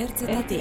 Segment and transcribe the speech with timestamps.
[0.00, 0.60] Ertzetatik.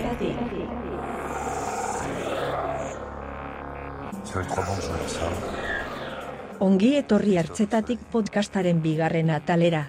[6.60, 9.86] Ongi etorri ertzetatik podcastaren bigarren atalera.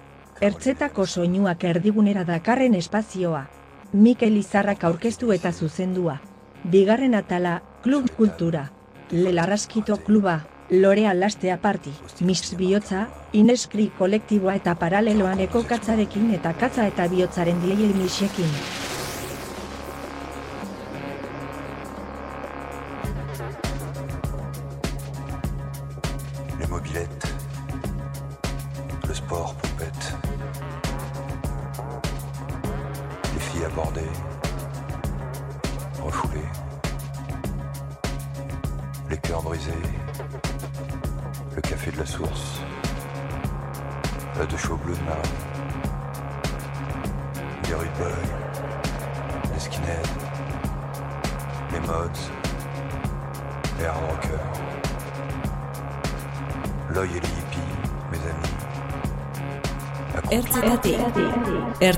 [0.47, 3.41] Ertzetako soinuak erdigunera dakarren espazioa.
[3.91, 6.21] Mikel Izarrak aurkeztu eta zuzendua.
[6.63, 8.69] Bigarren atala, Klub Kultura.
[9.11, 10.37] Lelarraskito Kluba,
[10.69, 11.91] Lorea Lastea Party,
[12.21, 18.80] Mix Bihotza, Ineskri kolektiboa eta paraleloaneko katzarekin eta katza eta bihotzaren diei misekin.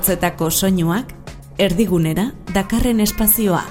[0.04, 1.14] Ertzetako soinuak
[1.64, 3.62] erdigunera dakarren espazioa.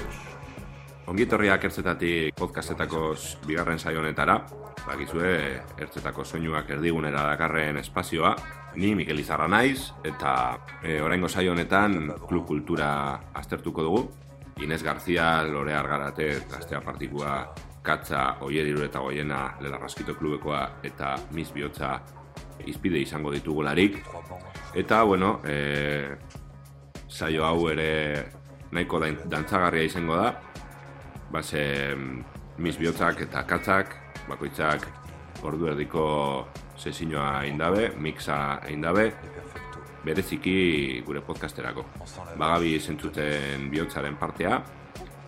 [1.06, 3.12] Ongitorriak ertzetatik podcastetako
[3.46, 4.34] bigarren saio honetara,
[4.80, 5.28] bakizue
[5.78, 8.32] ertzetako soinuak erdigunera dakarren espazioa,
[8.74, 10.32] ni Mikel Izarra naiz, eta
[10.82, 12.90] e, oraingo saio honetan klub kultura
[13.32, 14.02] aztertuko dugu.
[14.66, 17.38] Inez Garzia, Lore Argarate, Gaztea Partikua,
[17.86, 22.00] Katza, Oieriru eta Goiena, Lelarraskito klubekoa eta Miss Bihotza
[22.66, 24.00] izpide izango ditugularik.
[24.74, 26.16] Eta, bueno, e,
[27.08, 28.24] saio hau ere
[28.72, 30.32] nahiko dantzagarria izango da.
[31.30, 31.94] Base,
[32.58, 33.96] Miss Bihotzak eta Katzak,
[34.28, 34.86] bakoitzak
[35.44, 36.04] ordu erdiko
[36.78, 39.10] sesinoa indabe, mixa indabe,
[40.04, 41.84] bereziki gure podcasterako.
[42.38, 44.60] Bagabi zentzuten bihotzaren partea,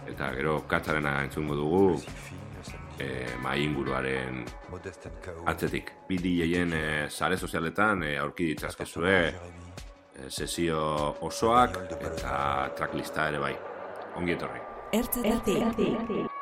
[0.06, 1.82] eta gero katzarena entzungo dugu
[2.98, 4.44] e, mai inguruaren
[5.44, 5.92] atzetik.
[6.08, 10.80] Bi DJen e, sare sozialetan e, aurki ditzazkezue e, sesio
[11.26, 12.38] osoak eta
[12.76, 13.54] tracklista ere bai.
[14.16, 14.60] Ongi etorri.
[14.92, 16.32] Ertzetatik.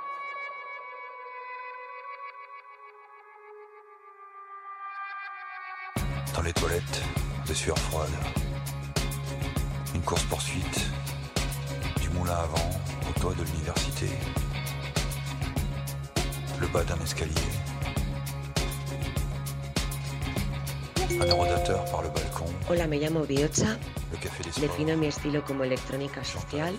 [6.34, 7.03] Dans les toilettes,
[7.47, 8.10] des sueurs froides.
[9.94, 10.91] Une course-poursuite.
[12.03, 12.70] Du moulin à vent
[13.09, 14.09] au toit de l'université.
[16.60, 17.34] Le bas d'un escalier.
[21.20, 22.47] Un rodateur par le balcon.
[22.69, 23.65] Hola, me llamo sports.
[24.60, 26.75] defino mi estilo como electrónica social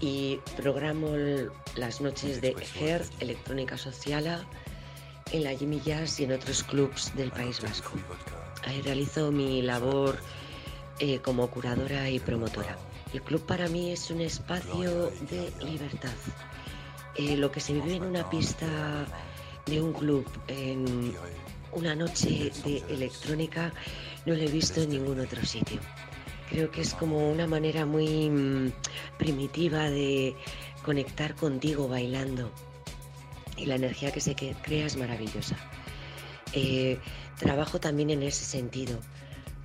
[0.00, 1.08] y programo
[1.76, 4.44] las noches de Her, electrónica sociala,
[5.32, 7.92] en la Jimmy Jazz y en otros clubs del País Vasco.
[8.66, 10.18] Ahí realizo mi labor
[10.98, 12.76] eh, como curadora y promotora.
[13.12, 16.10] El club para mí es un espacio de libertad.
[17.16, 18.66] Eh, lo que se vive en una pista
[19.66, 21.14] de un club, en
[21.72, 23.72] una noche de electrónica,
[24.26, 25.80] no lo he visto en ningún otro sitio.
[26.50, 28.72] Creo que es como una manera muy mm,
[29.18, 30.34] primitiva de
[30.84, 32.50] conectar contigo bailando.
[33.56, 35.56] Y la energía que se crea es maravillosa.
[36.52, 36.98] Eh,
[37.38, 38.98] trabajo también en ese sentido,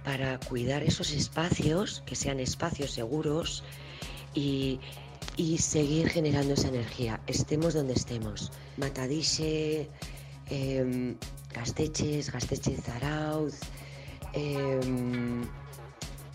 [0.03, 3.63] para cuidar esos espacios, que sean espacios seguros
[4.33, 4.79] y,
[5.39, 8.51] y seguir generando esa energía, estemos donde estemos.
[8.75, 9.89] Matadixe,
[10.49, 11.15] em,
[11.53, 13.55] Gasteches, Gasteche Zarauz,
[14.33, 15.47] em,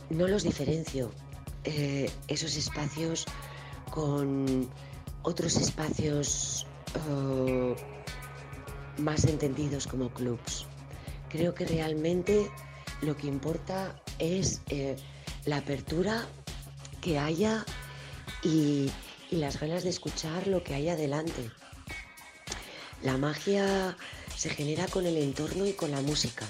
[0.08, 1.12] no los diferencio,
[1.64, 3.26] eh, esos espacios
[3.90, 4.70] con
[5.22, 7.76] otros espacios eh,
[8.96, 10.64] más entendidos como clubs.
[11.28, 12.50] Creo que realmente
[13.02, 14.96] lo que importa es eh,
[15.44, 16.26] la apertura
[17.02, 17.66] que haya
[18.44, 18.90] y,
[19.30, 21.50] las ganas de escuchar lo que hay adelante.
[23.02, 23.96] La magia
[24.36, 26.46] se genera con el entorno y con la música.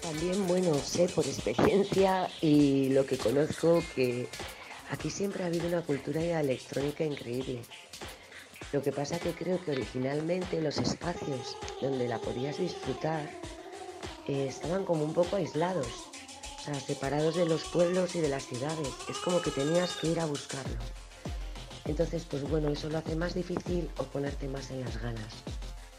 [0.00, 4.26] También, bueno, sé por experiencia y lo que conozco que
[4.90, 7.60] aquí siempre ha habido una cultura electrónica increíble.
[8.72, 13.28] Lo que pasa que creo que originalmente los espacios donde la podías disfrutar
[14.26, 16.09] eh, estaban como un poco aislados,
[16.60, 18.88] o sea, separados de los pueblos y de las ciudades.
[19.08, 20.76] Es como que tenías que ir a buscarlo.
[21.86, 25.34] Entonces, pues bueno, eso lo hace más difícil o ponerte más en las ganas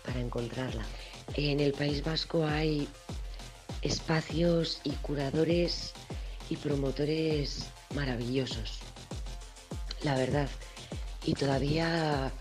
[0.06, 0.86] para encontrarla.
[1.34, 2.88] En el País Vasco hay
[3.82, 5.94] espacios y curadores
[6.50, 7.66] y promotores
[7.96, 8.80] maravillosos,
[10.04, 10.50] la verdad.
[11.26, 12.32] Y todavía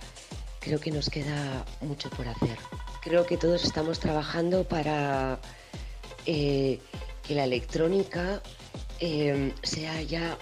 [0.60, 2.58] creo que nos queda mucho por hacer.
[3.02, 5.40] Creo que todos estamos trabajando para
[6.26, 6.80] eh,
[7.26, 8.42] que la electrónica
[9.00, 10.36] eh, sea ya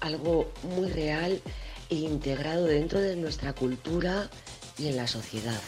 [0.00, 1.40] algo muy real
[1.88, 4.30] e integrado dentro de nuestra cultura
[4.78, 5.60] y en la sociedad.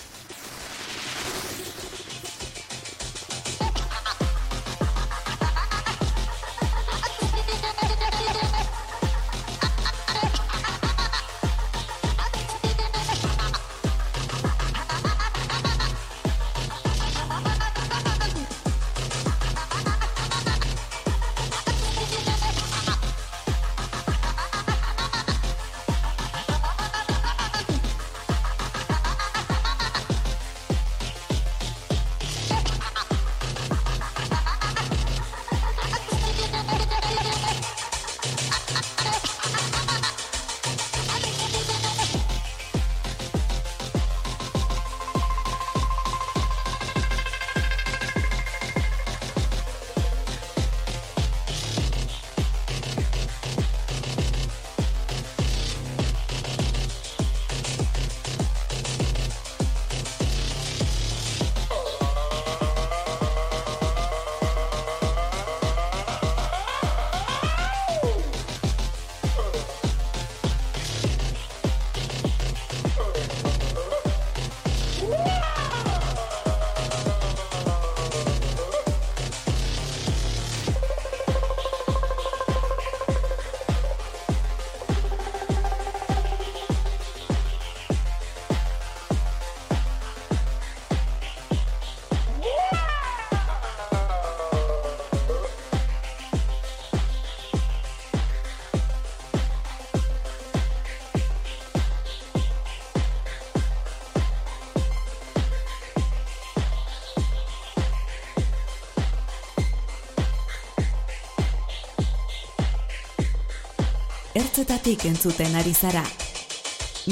[114.73, 116.03] Ertzetatik entzuten ari zara.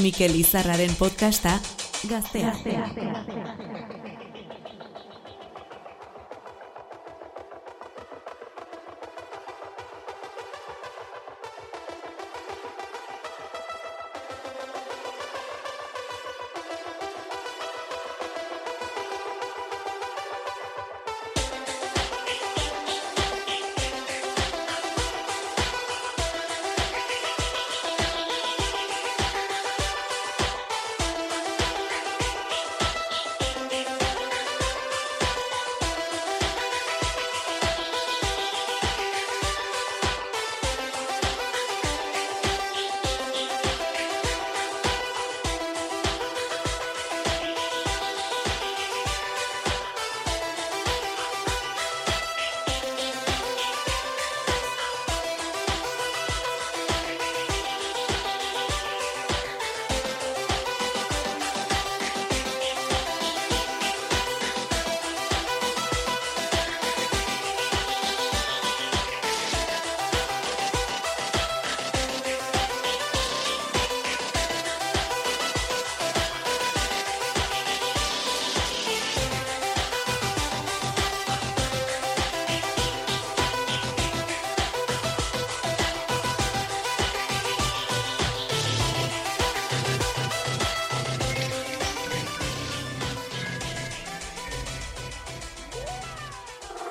[0.01, 1.59] Mikel Izarraren podcasta
[2.09, 2.55] Gaztea.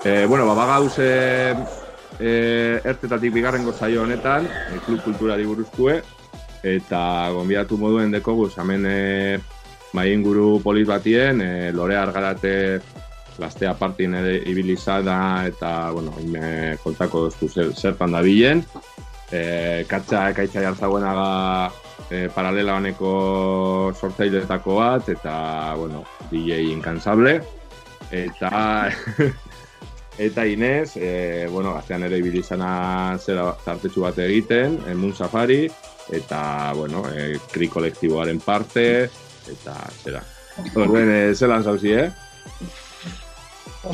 [0.09, 1.53] E, bueno, ba, bagauz e,
[2.17, 5.99] e, ertetatik bigarrengo zaio honetan, e, klub kulturari buruzkue,
[6.65, 7.01] eta
[7.35, 9.37] gonbidatu moduen deko guz, hemen e,
[9.93, 12.53] mai inguru polit batien, e, lore argarate
[13.37, 18.63] gaztea partin ere ibilizada eta, bueno, ime kontako doztu zer, zertan da bilen.
[19.29, 21.69] E, katxa ekaitza jartzauenaga
[22.09, 23.13] e, paralela honeko
[23.93, 25.37] sortzailetako bat, eta,
[25.77, 26.01] bueno,
[26.33, 27.37] DJ incansable.
[28.09, 28.89] Eta
[30.19, 35.61] Eta Inez, e, bueno, gaztean ere ibili izana zera zartetxu bat egiten, Moon Safari,
[36.11, 36.41] eta,
[36.75, 38.83] bueno, e, kri kolektiboaren parte,
[39.47, 40.19] eta zera.
[40.75, 42.09] Orden, e, zelan zauzi, eh?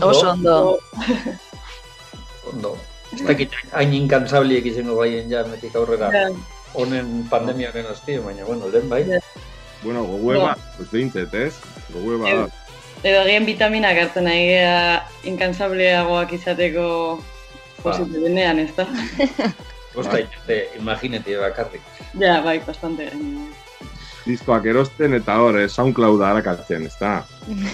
[0.02, 0.58] Oso ondo.
[2.56, 2.74] Ondo.
[3.14, 6.10] Ez dakit hain inkansabliek izango baien ja, metik aurrera.
[6.74, 9.06] Honen pandemia honen azti, baina, bueno, lehen bai.
[9.84, 11.54] Bueno, gogueba, pues beintet, ez?
[11.94, 12.65] Gogueba da.
[13.04, 16.88] Edo egin vitaminak hartzen nahi gea inkansableagoak izateko
[17.84, 18.88] posible denean, ez da?
[19.96, 21.84] Osta, te, imagineti bakarrik.
[22.20, 23.10] Ja, bai, bastante.
[24.26, 27.20] Diskoak erosten eta hor, eh, SoundCloud harakatzen, ez da?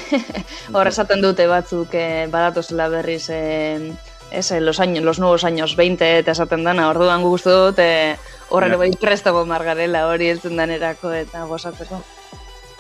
[0.76, 3.94] Hor esaten dute batzuk eh, badatozela berriz eh,
[4.32, 8.18] ez, eh, los, años, los nuevos años 20 eta esaten dana, orduan guztu dut eh,
[8.50, 12.02] horren bai prestago margarela hori ez danerako eta gozatzeko.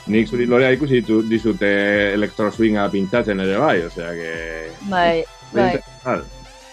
[0.09, 1.69] Nik zuri lorea ikusi ditu, dizute
[2.15, 4.31] elektro swinga pintzatzen ere bai, osea que...
[4.89, 5.75] Bai, bai.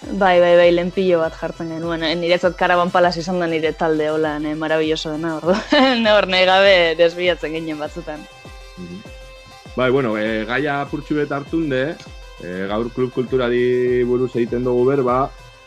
[0.00, 2.04] Bai, bai, bai, lenpillo bat jartzen genuen.
[2.20, 5.56] Niretzat karaban palas izan da nire talde hola, ne, marabilloso dena, ordu.
[6.14, 8.23] hor, nahi gabe desbiatzen ginen batzutan.
[9.76, 11.82] Bai, bueno, e, gaia purtsu bet hartunde,
[12.40, 15.18] e, gaur klub kultura di buruz egiten dugu berba,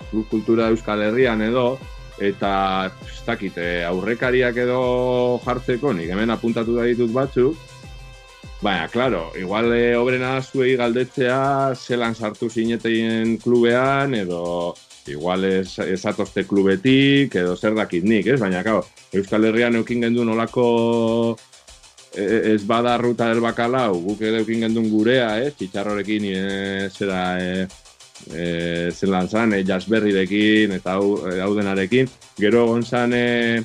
[0.10, 1.78] klub kultura euskal herrian edo,
[2.22, 2.54] eta
[3.08, 4.82] ez dakit, e, aurrekariak edo
[5.46, 7.70] jartzeko, nik hemen apuntatu da ditut batzuk,
[8.62, 14.76] Baina, klaro, igual e, obrena zuei galdetzea zelan sartu zinetein klubean, edo
[15.10, 18.38] igual ez, ez atozte klubetik, edo zer dakit nik, ez?
[18.40, 18.84] Baina, klaro,
[19.18, 20.68] Euskal Herrian eukin gendu nolako
[22.14, 25.56] e, ez bada ruta del bakalau, guk eukin gendun gurea, ez?
[25.58, 26.44] Txitxarrorekin e,
[26.94, 27.66] zera e,
[28.30, 32.10] e, zelan zan, e, jasberrirekin eta hau, hau denarekin.
[32.38, 33.64] Gero gonzan e,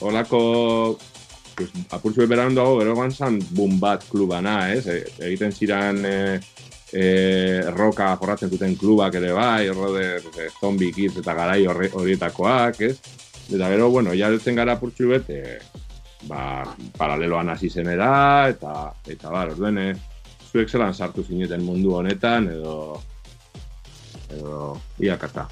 [0.00, 0.98] olako
[1.56, 4.86] pues, apurtzu beberan dago, bero zan boom bat klubana, ez?
[4.86, 6.40] E, egiten ziran e,
[6.92, 12.96] e, roka jorratzen duten klubak ere bai, rode, e, zombie kids eta garai horietakoak, ez?
[13.48, 15.58] Eta gero, bueno, ja dutzen gara apurtzu bet, e,
[16.28, 16.64] ba,
[16.98, 19.94] paraleloan hasi zenera, eta, eta bar, orduen, e,
[20.48, 23.00] zuek zelan sartu zineten mundu honetan, edo,
[24.36, 25.48] edo, iakata.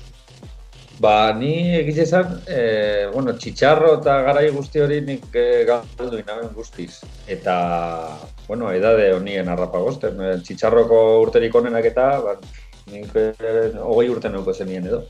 [0.98, 2.60] Ba, ni egiz esan, e,
[3.12, 7.02] bueno, txitxarro eta garai guzti hori nik e, galdu inaben guztiz.
[7.28, 7.56] Eta,
[8.46, 10.22] bueno, edade honien arrapa gozten.
[10.24, 12.38] E, txitxarroko urterik onenak eta, ba,
[12.94, 13.26] nik e,
[13.82, 15.02] hogei urte neuko zenien edo.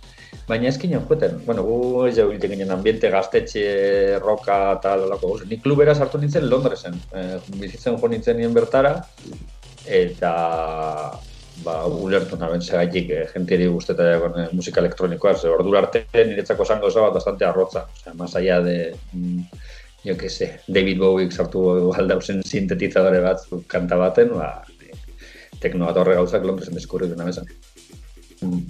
[0.48, 5.52] Baina ez kinen jueten, bueno, gu ez jau ginen ambiente gaztetxe, roka eta lalako guzti.
[5.54, 7.24] Nik klubera sartu nintzen Londresen, e,
[7.62, 8.96] bizitzen jo nintzen nien bertara,
[9.86, 10.34] eta
[11.64, 16.90] ba, ulertu naben segaitik eh, jentieri guzteta eh, musika elektronikoa, ze ordu arte niretzako esango
[16.90, 19.40] bat bastante arrotza, o sea, más allá de, mm,
[20.04, 24.64] yo que sé, David Bowie sartu aldauzen sintetizadore bat kanta baten, ba,
[25.60, 27.48] tekno bat horre gauzak Londresen deskurri dena bezan.
[28.40, 28.66] Mm.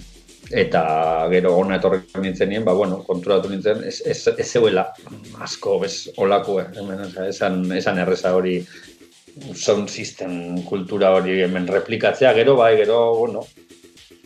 [0.47, 0.81] Eta
[1.27, 4.85] gero ona etorri nintzen ba, bueno, konturatu nintzen, ez, ez, ez zeuela
[5.43, 8.61] asko, bez, olako, eh, esan, esan erreza hori
[9.53, 13.43] sound system kultura hori hemen replikatzea, gero bai, gero, bueno,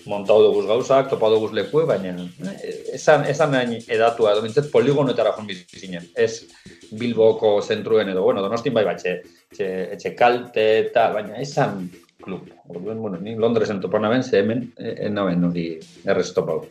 [0.06, 2.14] montau dugu gauzak, topa dugu leku, baina
[2.54, 6.48] eh, esan, esan edatua, edo mintzet poligonetara joan bizinen, ez
[6.92, 9.18] Bilboko zentruen edo, bueno, donostin bai batxe,
[9.52, 11.90] etxe, etxe kalte eta, baina esan
[12.22, 12.50] klub.
[12.70, 15.68] Orduen, bueno, ni Londresen topa naben, ze hemen, eh, en naben hori
[16.06, 16.66] errestopau.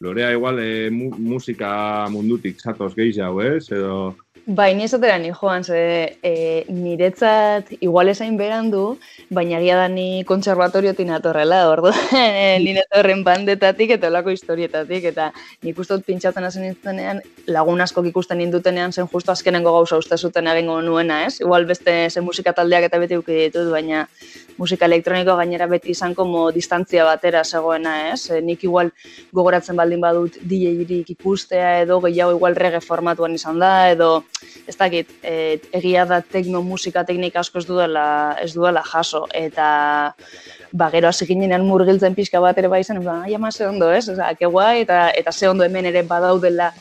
[0.00, 3.70] Lorea igual e, mu musika mundutik zatoz gehiago, ez?
[3.72, 4.16] Edo
[4.48, 8.96] Bai, ni esatera ni joan, ze e, niretzat igual esain berandu,
[9.28, 11.90] baina gira da ni kontserbatoriotin atorrela, ordu,
[12.62, 15.32] ni netorren bandetatik eta olako historietatik, eta
[15.66, 20.46] nik ustot pintxatzen hasi nintzenean, lagun asko ikusten indutenean zen justo azkenengo gauza uste zuten
[20.54, 21.40] egingo nuena, ez?
[21.40, 24.06] Igual beste zen musika taldeak eta beti uki ditut, baina
[24.62, 28.30] musika elektroniko gainera beti izan como distantzia batera zegoena, ez?
[28.46, 28.94] Nik igual
[29.34, 34.22] gogoratzen baldin badut DJ ikustea edo gehiago igual rege formatuan izan da, edo
[34.66, 38.06] ez dakit, e, egia da tekno musika teknika asko ez duela,
[38.42, 39.68] ez duela jaso, eta
[40.72, 43.90] ba, gero hasi ginean murgiltzen pixka bat ere bai zen, ba, ai ama ze ondo,
[43.92, 44.08] ez?
[44.08, 46.72] Osa, ke guai, eta, eta ze ondo hemen ere badaudela,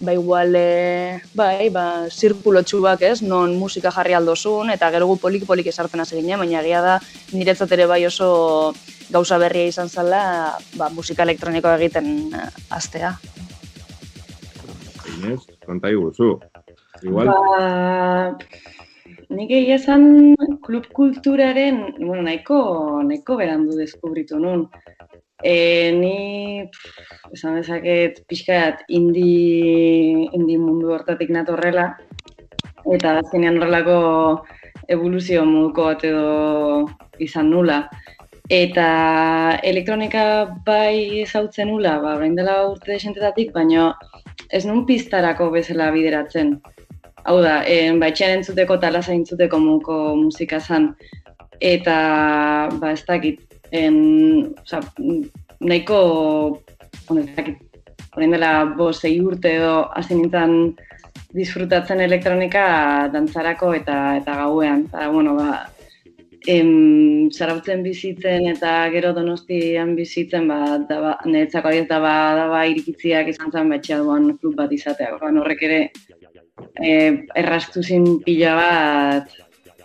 [0.00, 3.22] ba, igual, e, bai, ba, zirkulo txubak, ez?
[3.22, 7.00] Non musika jarri aldozun, eta gero gu polik-polik esartzen hasi ginean, baina egia da,
[7.32, 8.74] niretzat ere bai oso
[9.10, 12.30] gauza berria izan zala, ba, musika elektronikoa egiten
[12.70, 13.16] astea.
[15.16, 16.36] Inez, konta iguzu.
[17.06, 17.30] Igual.
[17.30, 18.38] Ba,
[19.30, 20.34] nik egia esan
[20.66, 22.58] klub kulturaren, bueno, nahiko,
[23.06, 24.66] nahiko berandu deskubritu nun.
[25.44, 26.64] E, ni,
[27.36, 31.92] esan dezaket, pixkat indi, indi mundu hortatik natorrela,
[32.96, 33.98] eta azkenean horrelako
[34.90, 36.86] evoluzio moduko bat edo
[37.22, 37.84] izan nula.
[38.50, 38.88] Eta
[39.66, 40.24] elektronika
[40.66, 43.92] bai ezautzen nula, ba, dela urte desentetatik, baina
[44.50, 46.56] ez nun piztarako bezala bideratzen.
[47.26, 50.92] Hau da, en, ba, entzuteko eta lasa entzuteko muko musika zan.
[51.60, 51.96] Eta,
[52.78, 53.40] ba, ez dakit,
[53.72, 54.80] en, oza,
[55.60, 56.62] nahiko,
[57.08, 57.62] bueno, ez dakit,
[58.14, 60.76] horrein dela bo, zei urte edo hasi nintzen
[61.36, 62.66] disfrutatzen elektronika
[63.12, 64.86] dantzarako eta eta gauean.
[64.86, 65.66] Eta, bueno, ba,
[66.46, 73.28] em, zarautzen bizitzen eta gero donostian bizitzen, ba, da, ba, niretzako ba, da, ba, irikitziak
[73.34, 75.18] izan zen betxea duan klub bat izatea.
[75.20, 75.80] Horrek ere,
[76.82, 79.32] e, errastu zin pila bat,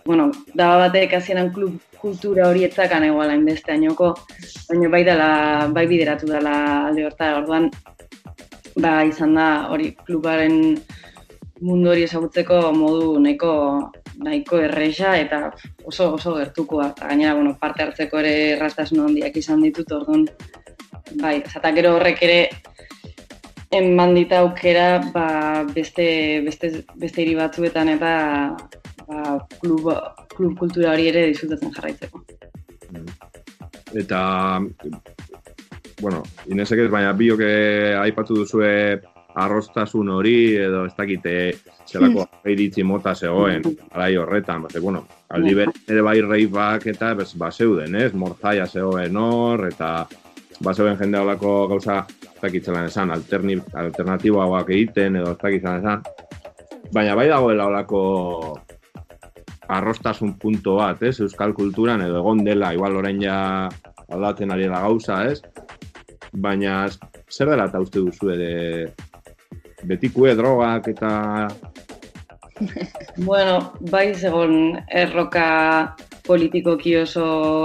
[0.04, 4.12] bueno, daba batek azienan klub kultura hori etzakan eguala inbeste ainoko,
[4.68, 5.30] baina bai dela,
[5.70, 6.54] bai bideratu dela
[6.88, 7.70] alde horta, orduan,
[8.76, 10.58] ba, izan da hori klubaren
[11.62, 13.52] mundu hori ezagutzeko modu nahiko
[14.22, 15.44] nahiko erresa eta
[15.84, 16.90] oso oso gertukoa.
[16.92, 20.26] Eta gainera, bueno, parte hartzeko ere errastasun handiak izan ditut, orduan,
[21.22, 22.38] bai, zata gero horrek ere
[23.72, 25.26] eman dit aukera ba,
[25.74, 26.04] beste,
[26.44, 28.12] beste, beste hiri batzuetan eta
[29.06, 29.88] ba, klub,
[30.36, 32.22] klub kultura hori ere disfrutatzen jarraitzeko.
[33.96, 34.20] Eta,
[36.00, 37.42] bueno, Inesek ez, baina biok
[38.02, 38.72] aipatu duzue
[39.34, 41.34] arrostasun hori edo ez dakite
[41.88, 42.50] zelako hmm.
[42.52, 47.50] iritzi mota zegoen alai horretan, bate, bueno, aldi ber, ere bai reibak eta bez, ba
[47.50, 49.92] zeuden, ez, morzaia zegoen hor, eta
[50.62, 56.02] ba zeuden jende holako gauza ez dakitzelan esan, alterni, alternatiboagoak egiten edo ez dakitzelan esan,
[56.94, 58.02] baina bai dagoela holako
[59.72, 63.36] arrostasun punto bat, ez, euskal kulturan edo egon dela, igual orain ja
[64.12, 65.40] aldatzen ari da gauza, ez,
[66.32, 66.86] baina
[67.32, 68.52] zer dela eta uste duzu ere?
[69.88, 71.12] Betikue drogak eta...
[73.28, 75.46] bueno, bai zegoen erroka
[76.26, 77.24] politikoki oso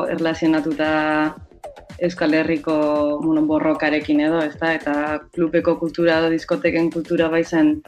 [0.10, 0.88] erlazionatuta
[2.00, 4.74] Euskal Herriko bueno, borrokarekin edo, ezta?
[4.78, 4.94] Eta
[5.34, 7.80] klubeko kultura edo diskoteken kultura bai zen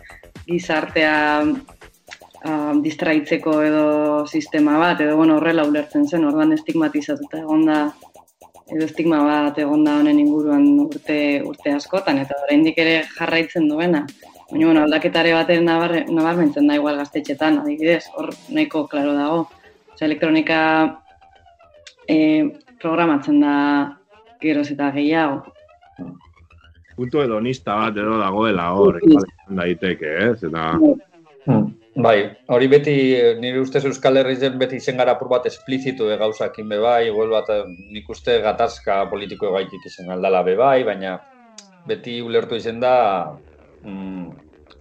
[0.48, 3.84] gizartea um, distraitzeko edo
[4.28, 7.82] sistema bat, edo bueno, horrela ulertzen zen, orduan estigmatizatuta egonda
[8.70, 14.06] edo estigma bat egonda honen inguruan urte urte askotan eta oraindik ere jarraitzen duena.
[14.50, 19.44] Baina bueno, aldaketare baten nabar nabarmentzen da igual gaztetxetan, adibidez, hor nahiko claro dago.
[19.94, 20.60] Osea, elektronika
[22.08, 22.50] eh,
[22.82, 23.56] programatzen da
[24.41, 25.53] geroz eta gehiago.
[26.96, 30.38] Punto hedonista bat edo dagoela hor, izan daiteke, ez?
[30.43, 30.72] Eta...
[31.46, 31.67] Hmm.
[32.00, 32.17] Bai,
[32.53, 32.93] hori beti,
[33.41, 37.34] nire ustez Euskal Herrizen beti izen gara apur bat esplizitu e gauzakin be bai, igual
[37.34, 37.50] bat
[37.91, 41.17] nik uste gatazka politiko gaitik izen aldala be bai, baina
[41.89, 42.93] beti ulertu izen da
[43.84, 44.30] mm,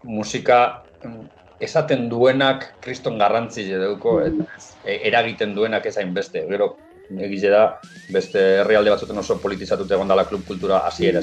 [0.04, 0.60] musika
[1.02, 1.24] mm,
[1.64, 4.46] esaten duenak kriston garrantzi eduko, eta
[4.84, 6.44] e, eragiten duenak ezain beste.
[6.50, 6.76] Gero,
[7.16, 7.80] egize da,
[8.12, 11.22] beste herrialde batzuten oso politizatute egon klub kultura hasiera.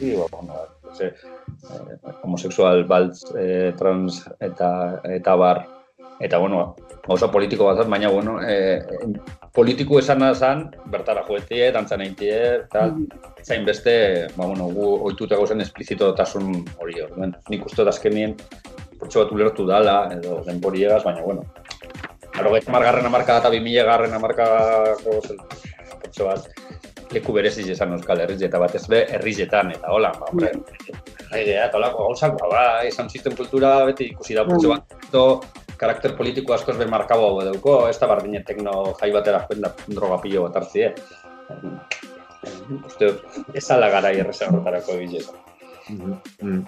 [0.00, 0.16] Mm.
[0.48, 5.66] Ba, ze, eh, homosexual, baltz, eh, trans eta eta bar
[6.20, 8.82] eta bueno, gauza politiko bat baina bueno, eh,
[9.52, 13.06] politiko esan zan, bertara joetie, dantzan eitie, tal, mm.
[13.42, 17.32] zain beste, ba, bueno, gu oituta gauzen esplizito tasun hori hori.
[17.50, 18.36] Nik uste azkenien,
[18.98, 21.44] portxo bat ulertu dala, edo denpori egaz, baina, bueno,
[22.40, 24.46] Aro, margarren amarka eta bimile garren amarka
[25.04, 26.48] portxo bat,
[27.12, 30.52] leku bereziz esan Euskal Herriz eta bat ez be, herrizetan, eta hola, ba, hombre,
[31.30, 35.26] aidea, eta holako gauzak, ba, ba, izan sistem kultura beti ikusi da, putze bat, to,
[35.82, 40.20] karakter politiko askoz be markabo hau eduko, ez da bardine tekno jai batera da droga
[40.22, 40.92] pilo bat hartzi, eh?
[42.86, 43.10] Uste,
[43.54, 45.36] ez ala gara irreza horretarako egiteko.
[45.90, 46.62] Mm-hmm.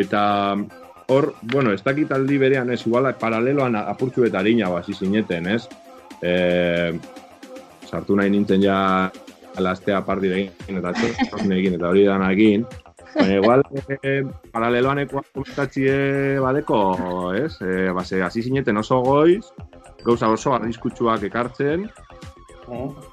[0.00, 0.22] Eta
[1.08, 5.66] hor, bueno, ez dakit aldi berean ez, igual paraleloan apurtzu eta harina basi zineten, ez?
[6.22, 6.92] E,
[7.90, 9.10] sartu nahi nintzen ja
[9.56, 12.64] alastea parti egin eta txosne egin eta hori dana egin.
[13.14, 13.62] Baina igual,
[14.02, 16.80] eh, paraleloan eko komentatxie badeko,
[17.38, 17.52] ez?
[17.62, 19.52] Eh, base, hasi zineten oso goiz,
[20.02, 21.86] gauza oso arriskutsuak ekartzen,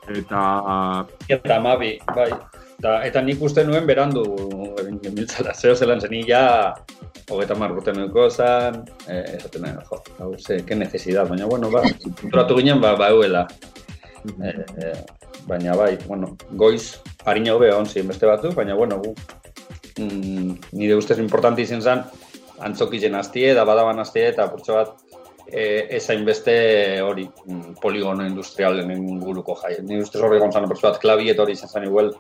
[0.10, 0.42] eta...
[1.30, 2.32] Eta mabi, bai.
[2.82, 4.24] Da, eta nik uste nuen berandu,
[5.14, 6.74] miltzala, zeo zelan zen ja,
[7.30, 11.84] hogeta marruten nuko zan, eh, esaten nahi, jo, hau, ze, ke necesidad, baina, bueno, ba,
[12.00, 13.46] zinturatu ginen, ba, ba, euela.
[14.26, 14.98] Eh, eh,
[15.48, 19.16] baina bai, bueno, goiz harina hobe on beste batu, baina bueno, gu,
[19.98, 22.04] mm, nire ustez importanti izen zen,
[22.60, 24.94] antzokizen hastie da badaban hastie eta portxo bat
[25.48, 29.76] e, ezain beste hori mm, poligono industrialen inguruko jai.
[29.82, 32.14] Nire ustez horri gontzan portxo bat klabi eta hori izen zen igual,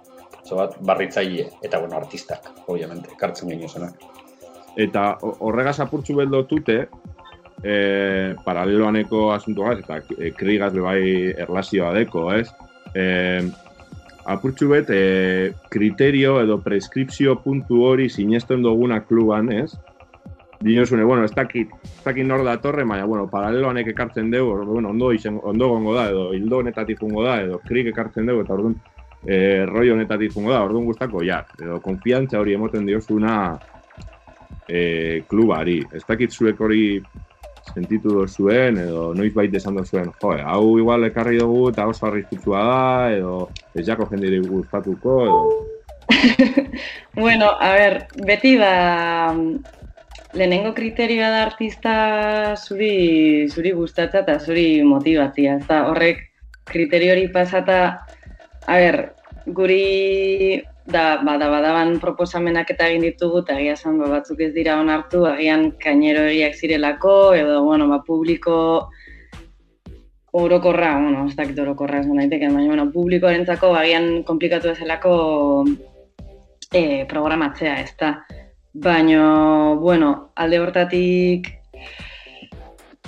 [0.52, 3.96] bat barritzaile eta bueno, artistak, obviamente, kartzen genio zenak.
[4.76, 6.88] Eta horregaz apurtzu beldo tute,
[7.64, 11.02] eh, paraleloaneko asuntuagaz, eta e, krigaz bai
[11.46, 12.48] erlazioa deko, ez?
[12.94, 13.52] eh,
[14.26, 19.72] apurtxu bet, eh, kriterio edo preskripzio puntu hori sinesten duguna kluban, ez?
[20.62, 24.64] Dinosune, bueno, ez dakit, ez dakit nor da torre, baina, bueno, paralelo hanek ekartzen dugu,
[24.66, 28.44] bueno, ondo, izen, ondo gongo da, edo hildo honetatik fungo da, edo krik ekartzen dugu,
[28.46, 28.76] eta orduan,
[29.28, 33.36] eh, roi honetatik fungo da, orduan guztako, ja, edo konfiantza hori emoten diozuna
[34.68, 35.82] eh, klubari.
[35.94, 37.02] Ez dakit zuek hori
[37.74, 42.64] sentitu zuen edo noiz baita esan zuen, jo, hau igual ekarri dugu eta oso arriskutsua
[42.66, 43.36] da, edo
[43.76, 45.68] ez jako jendire gustatuko, edo...
[47.16, 49.32] bueno, a ver, beti da
[50.34, 51.94] lehenengo kriterioa da artista
[52.56, 56.26] zuri, zuri gustatza eta zuri motivatzia, ez horrek
[56.72, 57.80] kriterio hori pasata,
[58.68, 64.42] a ver, guri da, bada, badaban proposamenak eta egin ditugu, eta egia esan ba, batzuk
[64.42, 68.90] ez dira onartu, agian kainero egiak zirelako, edo, bueno, ba, publiko
[70.32, 75.16] orokorra, bueno, ez dakit orokorra esan daiteke, baina, bueno, publikoarentzako agian komplikatu ezelako
[76.72, 78.14] e, programatzea, ez da.
[78.74, 81.50] Baina, bueno, alde hortatik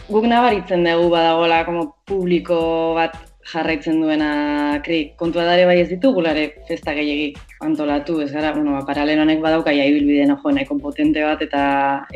[0.09, 2.57] guk nabaritzen dugu badagoela como publiko
[2.97, 3.15] bat
[3.51, 8.85] jarraitzen duena kri, kontua dare bai ez ditugulare festa gehiagik antolatu, ez gara, bueno, ba,
[8.87, 11.63] paralelo honek badauka ja ibilbide no, nahiko potente bat eta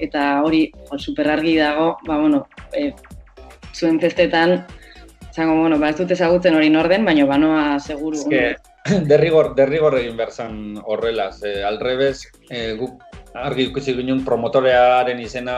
[0.08, 2.94] eta hori jo, super argi dago, ba, bueno, e,
[3.74, 4.62] zuen festetan
[5.34, 8.24] zango, bueno, ba, ez dut ezagutzen hori norden, baina banoa seguru.
[9.12, 13.04] Derrigor, derrigor egin behar zan horrela, ze alrebez, e, guk
[13.44, 15.56] argi ikusi ginen promotorearen izena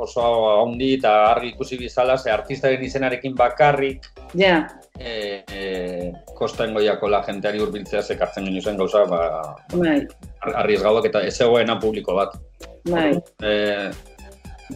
[0.00, 0.22] oso
[0.62, 4.66] handi eta argi ikusi bizala, ze artistaren izenarekin bakarrik, Ja,
[4.98, 10.06] e, e, kostengo jako la jenteari urbiltzea zekartzen ginen zen gauza, ba, bai,
[10.42, 12.36] ar- arriesgadoak eta ez zegoena publiko bat.
[12.84, 13.12] bai,
[13.42, 13.90] E,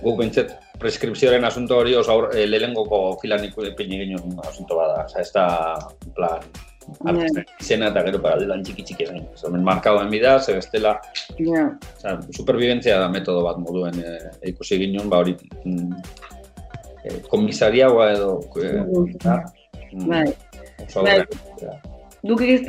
[0.02, 5.06] guk bintzet preskripzioaren asunto hori oso aur, e, lehengoko filan ipini ginen asunto bada.
[5.20, 5.78] Ez da,
[6.16, 6.40] plan,
[7.04, 9.24] artisten izena eta gero para lan txiki txiki egin.
[9.34, 10.96] Osa, men markadoen bida, ze bestela,
[11.38, 14.14] ja, osa, superviventzia da metodo bat moduen e,
[14.52, 16.02] ikusi ginen, ba hori, mm,
[17.04, 18.72] e, komisariagoa edo, e,
[19.24, 19.38] da,
[20.06, 20.26] bai.
[20.86, 21.18] oso Bai.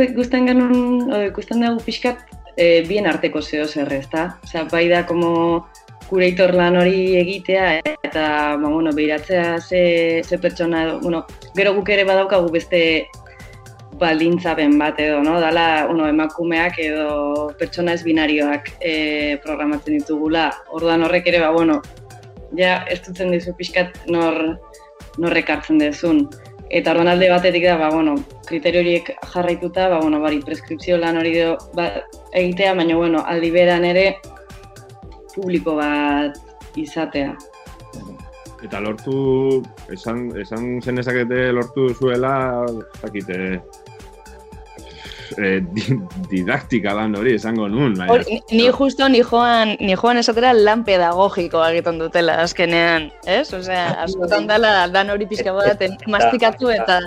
[0.07, 2.25] ikusten genuen, ikusten dugu pixkat,
[2.57, 4.33] e, bien arteko zeo zer, ezta?
[4.43, 5.65] Osea, bai da, como
[6.09, 7.95] curator lan hori egitea, eh?
[8.03, 8.23] eta,
[8.61, 12.83] ba, bueno, behiratzea ze, ze pertsona, bueno, gero guk ere badaukagu beste
[14.03, 15.39] baldintzapen bat edo, no?
[15.41, 18.93] Dala, bueno, emakumeak edo pertsona ez binarioak e,
[19.43, 20.49] programatzen ditugula.
[20.75, 21.79] Orduan horrek ere, ba, bueno,
[22.59, 24.41] ja, ez dutzen dizu pixkat nor,
[25.17, 26.27] norrek dezun.
[26.73, 28.15] Eta orduan alde batetik da, ba, bueno,
[28.47, 31.89] kriterio horiek jarraituta, ba, bueno, bari, preskripzio lan hori do, ba,
[32.33, 34.17] egitea, baina, bueno, aldi beran ere
[35.35, 36.37] publiko bat
[36.75, 37.35] izatea.
[38.63, 39.61] Eta lortu,
[39.91, 43.19] esan, esan zen ezakete lortu zuela, ez
[45.37, 45.83] eh, eh, di,
[46.29, 47.93] didaktika lan hori esango nun.
[47.97, 53.11] baina- Hor, ni- ni justo ni joan, ni joan esatera lan pedagogikoa egiten dutela azkenean,
[53.25, 53.53] ez?
[53.53, 56.99] Osea, askotan dela dan hori pixka bat mastikatu eta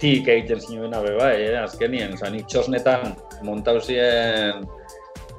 [0.00, 1.58] tik egiten zinuena be bai, eh?
[1.62, 4.64] azkenien, oza, nik txosnetan montauzien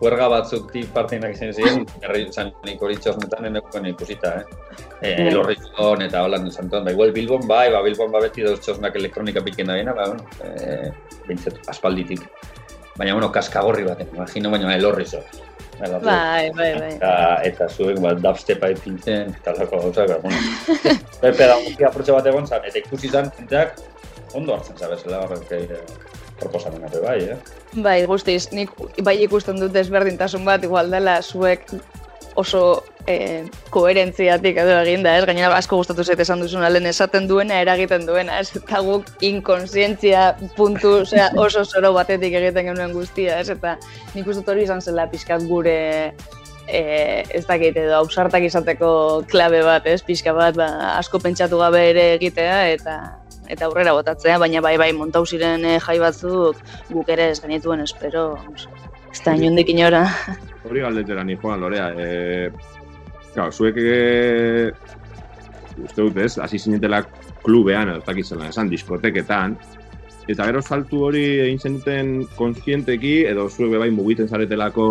[0.01, 4.79] huerga batzuk ti parteinak izan ziren, herri, zan, nik hori txosnetan ikusita, eh?
[5.01, 8.59] E, elorri zon eta holan esan ba, igual Bilbon bai, ba, Bilbon ba beti dauz
[8.65, 10.89] txosnak elektronika piken da bina, ba, bueno, e,
[11.27, 12.25] bintzet, aspalditik.
[12.97, 15.05] Baina, bueno, kaskagorri baten, imagino, baina elorri.
[15.81, 16.05] Elorri.
[16.05, 16.91] bai, bai, bai.
[16.95, 17.13] Eta,
[17.51, 20.97] eta zuek, ba, dubstepa ipintzen, eta lako gauzak, ba, bueno.
[21.21, 23.77] Be, pedagogia bat egon zan, eta ikusi zan, jenteak,
[24.33, 25.45] ondo hartzen zabezela horrek
[26.41, 27.39] proposamena be bai, eh?
[27.85, 28.73] Bai, guztiz, nik
[29.05, 31.67] bai ikusten dut desberdintasun bat, igual dela zuek
[32.35, 35.25] oso eh, koherentziatik edo eginda, ez?
[35.27, 38.51] Gainera asko gustatu zait esan duzuna lehen esaten duena eragiten duena, ez?
[38.57, 40.27] Eta guk inkonsientzia
[40.57, 43.49] puntu, osea, oso zoro batetik egiten genuen guztia, ez?
[43.53, 43.77] Eta
[44.15, 45.79] nik uste hori izan zela pixkat gure
[46.67, 48.91] eh, ez dakit edo ausartak izateko
[49.31, 50.01] klabe bat, ez?
[50.05, 52.99] Pixka bat, ba, asko pentsatu gabe ere egitea eta
[53.51, 56.61] eta aurrera botatzea, baina bai bai montau ziren eh, jai batzuk
[56.91, 58.25] guk ere ez genituen espero,
[59.11, 60.05] ez da inondik inora.
[60.69, 61.89] Hori galdetera ni joan, Lorea.
[61.97, 62.51] E,
[63.33, 64.71] claro, zuek e,
[65.83, 67.03] uste dut ez, hasi zinetela
[67.43, 69.57] klubean, ez dakit zelan esan, diskoteketan,
[70.31, 74.87] eta gero saltu hori egin zenuten konskienteki, edo zuek bai mugitzen zaretelako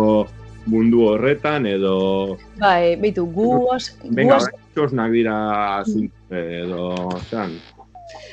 [0.69, 2.37] mundu horretan, edo...
[2.61, 4.37] Bai, beitu, guaz, Venga,
[4.75, 5.37] guaz, dira
[5.87, 6.91] zunt, edo...
[7.29, 7.55] Zeran,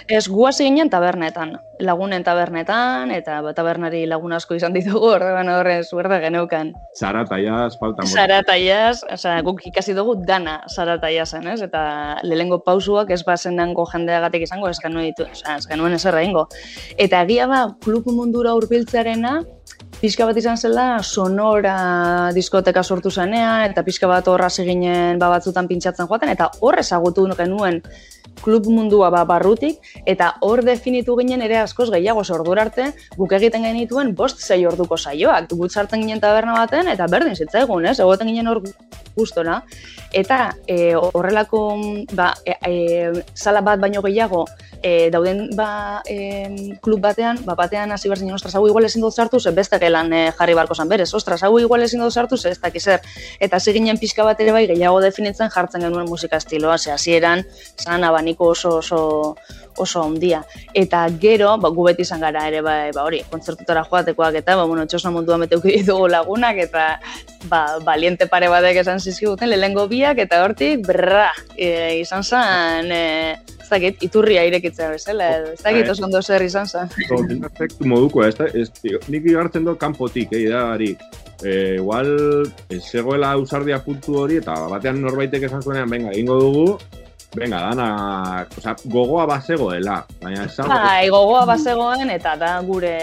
[0.09, 1.53] ez guaz ginen tabernetan,
[1.85, 6.73] lagunen tabernetan, eta tabernari lagun asko izan ditugu, orduan horre zuerde geneukan.
[6.97, 8.12] zarataiaz, falta mota.
[8.14, 11.61] Sarataiaz, osea, guk ikasi dugu dana sarataiazen, ez?
[11.62, 11.83] Eta
[12.25, 16.49] lehengo pausuak ez bazendango jendeagatik izango, ez genuen, ditu, osea, ez genuen ezer egingo.
[16.97, 19.42] Eta egia ba, klub mundura hurbiltzearena,
[19.98, 25.66] pixka bat izan zela sonora diskoteka sortu zenean, eta pixka bat horra ginen ba, batzutan
[25.66, 27.82] pintxatzen joaten, eta hor ezagutu genuen
[28.42, 33.66] klub mundua ba, barrutik, eta hor definitu ginen ere askoz gehiago ordura arte, guk egiten
[33.66, 35.50] genituen bost sei orduko saioak.
[35.50, 37.98] Gut sartzen ginen taberna baten, eta berdin zitzaigun, ez?
[37.98, 38.62] Egoten ginen hor
[39.16, 39.62] gustora.
[40.14, 41.62] Eta e, horrelako
[42.14, 44.46] ba, e, e, sala bat baino gehiago
[44.82, 49.02] e, dauden ba, e, klub batean, ba, batean hasi behar zinen, ostras, hau igual ezin
[49.02, 52.14] dut sartu, ze beste gelan e, jarri barko zan berez, ostras, hau igual ezin dut
[52.14, 53.05] sartu, ze ez dakiz zer.
[53.40, 57.44] Eta hasi ginen pixka bat ere bai gehiago definitzen jartzen genuen musika estiloa, ze hasieran
[57.77, 59.01] zan abaniko oso oso
[59.76, 60.42] oso ondia.
[60.74, 64.64] Eta gero, ba, gu beti izan gara ere, ba, ba hori, kontzertutara joatekoak eta, ba,
[64.64, 66.88] bueno, txosna munduan meteuki ditugu lagunak, eta
[67.50, 73.59] ba, baliente pare batek esan zizkiguten, lehengo biak, eta hortik, brra, e, izan zen, e,
[73.68, 76.88] ez dakit, iturria irekitzea bezala, edo, ez dakit oso ondo zer izan zen.
[77.44, 78.70] efektu moduko, ez da, ez,
[79.09, 82.09] nik igartzen dut kanpotik, eh, da, e, igual,
[82.70, 86.66] ez zegoela usardia puntu hori, eta batean norbaitek esan zuenean, venga, egingo dugu,
[87.36, 92.94] venga, dana, oza, gogoa bazegoela, baina ez Bai, gogoa bazegoen, eta da gure,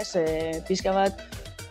[0.00, 1.20] ez, e, pizka bat,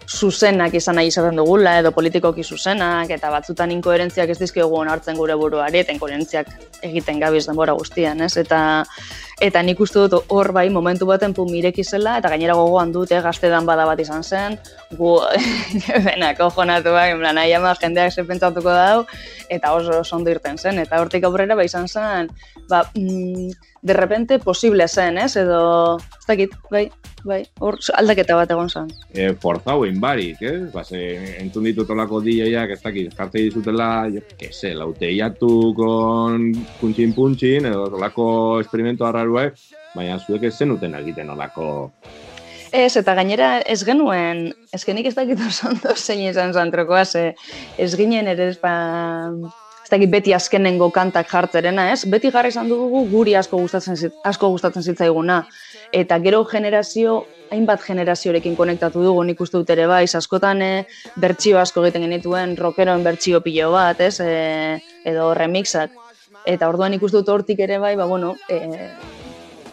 [0.10, 5.36] zuzenak izan nahi izaten dugula, edo politikoki zuzenak, eta batzutan inkoherentziak ez dizkiogu hartzen gure
[5.36, 6.48] buruari, eta inkoherentziak
[6.86, 8.36] egiten gabiz denbora guztian, ez?
[8.38, 8.86] Eta,
[9.42, 13.12] eta nik uste dut hor bai momentu baten pun mireki zela, eta gainera gogoan dut,
[13.12, 14.60] eh, gaztedan bada bat izan zen,
[14.92, 15.20] gu,
[16.08, 19.06] benak, ojonatu bai, nahi ama jendeak ze pentsatuko dau,
[19.50, 22.30] eta oso ondo irten zen, eta hortik aurrera bai izan zen,
[22.70, 23.52] ba, mm,
[23.86, 25.36] de repente posible zen, ez?
[25.38, 26.88] Edo, ez dakit, bai,
[27.22, 28.88] bai, hor aldaketa bat egon zen.
[29.14, 30.72] E, forzau barik, ez?
[30.74, 31.02] Ba, ze,
[31.44, 37.70] entzun ditut olako DJak, ez dakit, jartze dizutela, jo, que se, lauteiatu kon puntxin puntxin,
[37.70, 38.28] edo olako
[38.64, 39.54] experimento arraruek,
[39.94, 41.92] baina zuek ez zenuten egiten olako
[42.76, 47.36] Ez, eta gainera ez genuen, ez ez dakit oso ondo zein izan zantrokoa, ze
[47.78, 49.30] ez ginen ere ez, ba,
[49.86, 52.08] ez dakit beti azkenengo kantak jartzerena, ez?
[52.10, 55.44] Beti jarri izan dugu guri asko gustatzen zit, asko gustatzen zitzaiguna.
[55.94, 57.20] Eta gero generazio
[57.54, 60.72] hainbat generaziorekin konektatu dugu nik uste dut ere bai, askotan e,
[61.22, 64.18] bertsio asko egiten genituen, rockeroen bertsio pilo bat, ez?
[64.26, 65.94] E, edo remixak.
[66.50, 68.90] Eta orduan ikustu dut hortik ere bai, ba, bueno, e,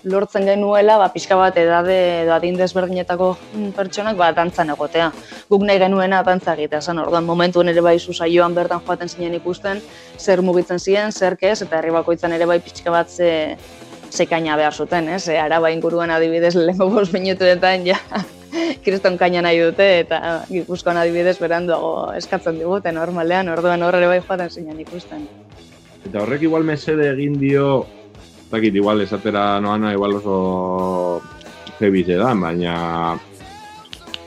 [0.05, 3.29] lortzen genuela, ba, pixka bat edade edo adin desberdinetako
[3.77, 5.11] pertsonak ba, dantzan egotea.
[5.51, 9.81] Guk nahi genuena dantza egitea, zen orduan momentu ere bai zuzaioan bertan joaten zinen ikusten,
[10.19, 13.57] zer mugitzen ziren, zer kez, eta herri bakoitzan ere bai pixka bat ze,
[14.11, 15.29] ze kaina behar zuten, ez?
[15.29, 17.99] E, araba inguruan adibidez lehenko bost minutuetan, ja,
[18.85, 24.51] kriston kaina nahi dute, eta gipuzkoan adibidez beranduago eskatzen digute normalean, orduan horre bai joaten
[24.51, 25.29] zinen ikusten.
[26.03, 27.87] Eta horrek igual mesede egin dio
[28.53, 31.23] dakit, igual esatera noana, igual oso
[31.81, 33.19] heavy da, baina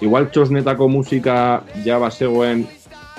[0.04, 2.66] igual txosnetako musika ja bazegoen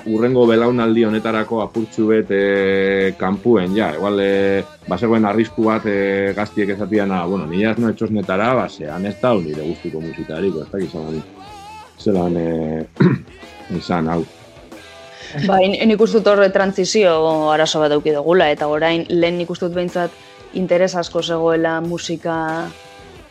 [0.06, 6.70] urrengo belaunaldi honetarako apurtxu bet e, kanpuen, ja, igual e, bazegoen arrisku bat e, gaztiek
[6.76, 10.94] esatian, ah, bueno, nire ez no etxosnetara, basean ez da, nire guztiko musikarik, ez dakit
[10.94, 11.22] zelan,
[11.98, 12.86] zelan e,
[13.80, 14.22] izan, hau.
[15.48, 17.16] Ba, nik uste horre transizio
[17.50, 20.14] arazo bat eduki dugula, eta orain lehen nik uste dut behintzat
[20.54, 22.68] interes asko zegoela musika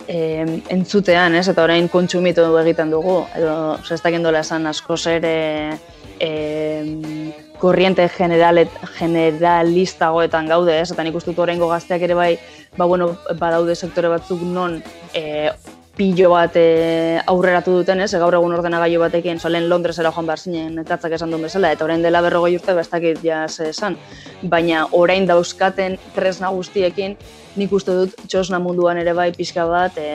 [0.08, 1.48] e, entzutean, ez?
[1.50, 6.32] Eta orain kontsumitu egiten dugu, edo zestak endola esan asko zer e,
[7.60, 10.92] korriente generalet, generalistagoetan gaude, ez?
[10.92, 12.38] Eta nik uste dut gazteak ere bai,
[12.78, 14.82] ba, bueno, badaude sektore batzuk non
[15.14, 15.52] e,
[15.96, 20.76] pillo bat e, aurreratu duten, ez, gaur egun ordenagailu batekin, solen Londresera joan behar zinen,
[20.84, 23.98] etatzak esan duen bezala, eta orain dela berrogoi urte bestakit ja esan.
[24.52, 27.16] Baina orain dauzkaten tresna guztiekin,
[27.56, 30.10] nik uste dut txosna munduan ere bai pixka bat e,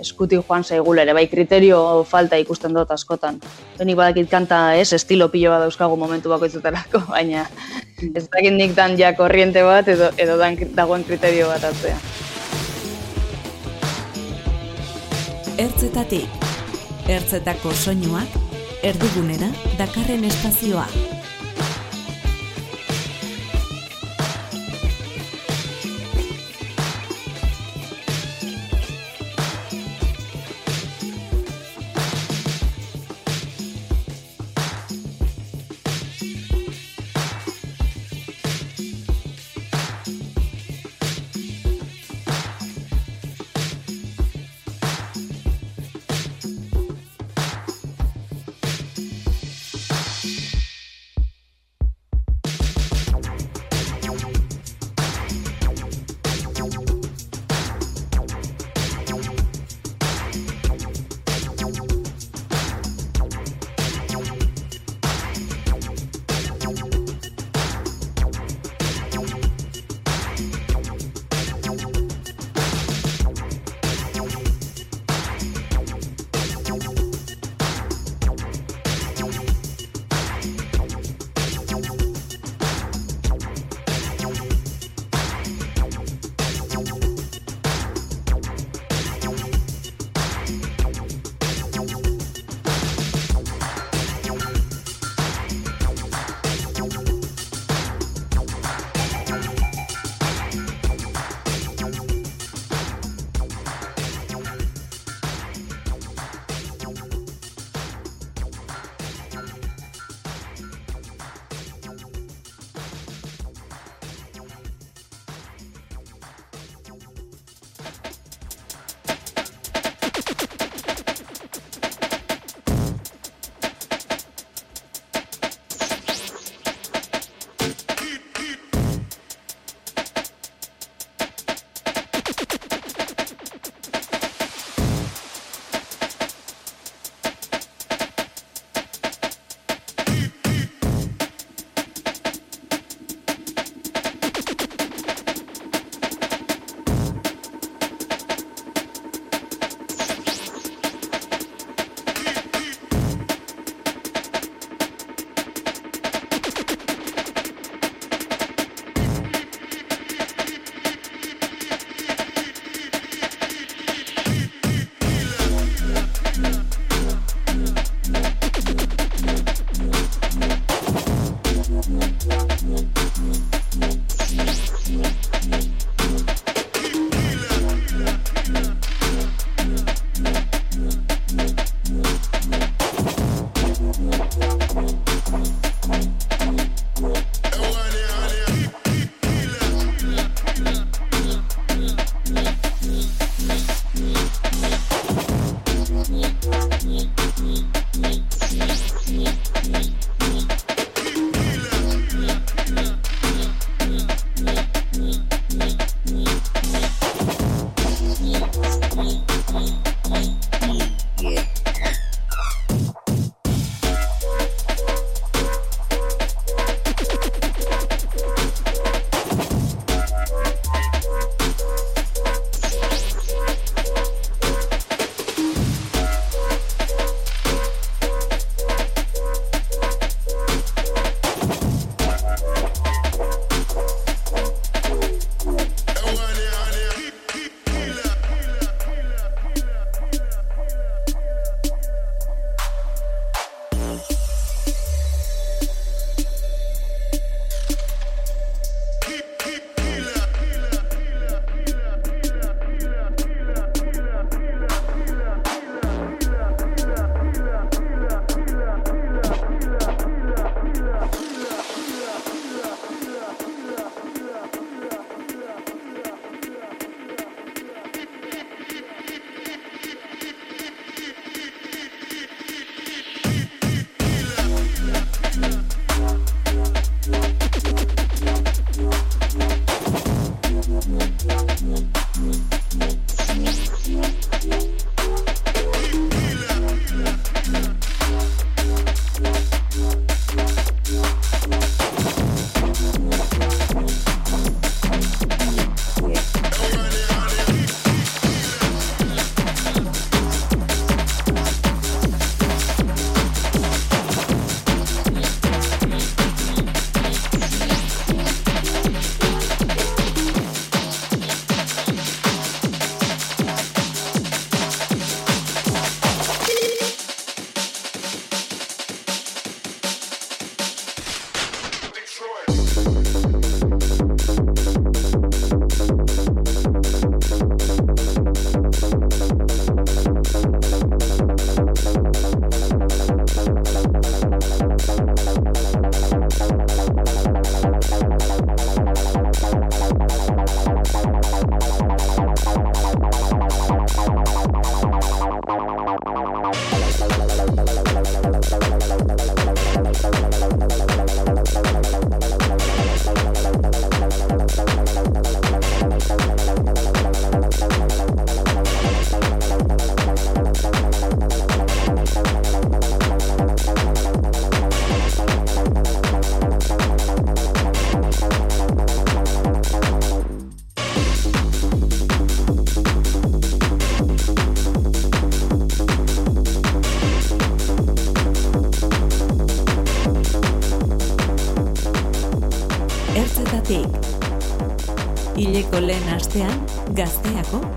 [0.00, 3.38] eskuti joan zaigule ere bai kriterio falta ikusten dut askotan.
[3.78, 7.44] Benik badakit kanta ez, estilo pilo bat dauzkagu momentu bakoitzuterako, baina
[8.14, 12.29] ez dakit nik dan ja korriente bat edo, edo dan, dagoen kriterio bat atzea.
[15.60, 16.44] Ertzetatik.
[17.12, 18.36] Ertzetako soinuak
[18.86, 20.86] erdigunera dakarren espazioa.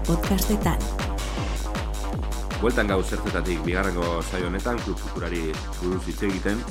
[0.08, 0.80] Podcastetan.
[2.62, 5.50] Bueltan gauz zertetatik bigarrengo saio honetan, klub futurari
[5.82, 6.62] buruz hitz egiten.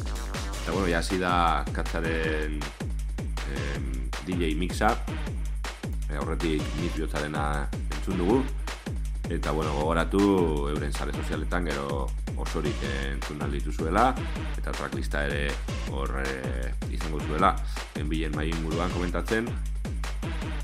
[0.62, 2.58] Eta bueno, jasi da katzaren
[3.52, 3.88] em,
[4.26, 4.94] DJ mixa.
[6.08, 8.38] E, horretik nik bihotzarena entzun dugu.
[9.32, 10.22] Eta bueno, gogoratu
[10.70, 12.06] euren sare sozialetan gero
[12.36, 14.10] osorik entzun alditu zuela.
[14.56, 15.50] Eta tracklista ere
[15.90, 17.54] hor e, izango zuela.
[18.00, 19.48] Enbilen mai inguruan komentatzen.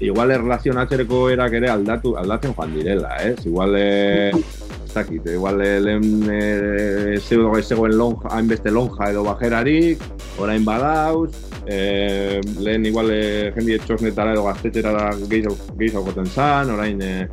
[0.01, 3.35] Igual erlazionatzereko erak ere aldatu, aldatzen joan direla, ez?
[3.47, 10.03] Igual, eh, ez dakit, igual eh, lehen eh, zeudo zegoen lonja, hainbeste lonja edo bajerarik,
[10.39, 11.33] orain badauz,
[11.67, 17.27] eh, lehen igual eh, jendi txosnetara edo gaztetxera gehiago goten zan, orain eh,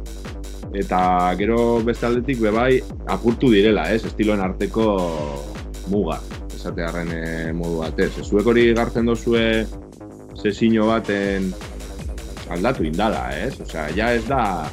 [0.73, 2.81] eta gero beste aldetik bebai
[3.13, 4.03] apurtu direla, ez?
[4.09, 4.87] Estiloen arteko
[5.93, 6.17] muga,
[6.49, 8.11] esatearen eh, modu batez.
[8.25, 9.45] Zuek hori gartzen dozue
[10.41, 11.53] sesino baten
[12.49, 13.53] aldatu indala, ez?
[13.61, 14.69] Osea, ja ez da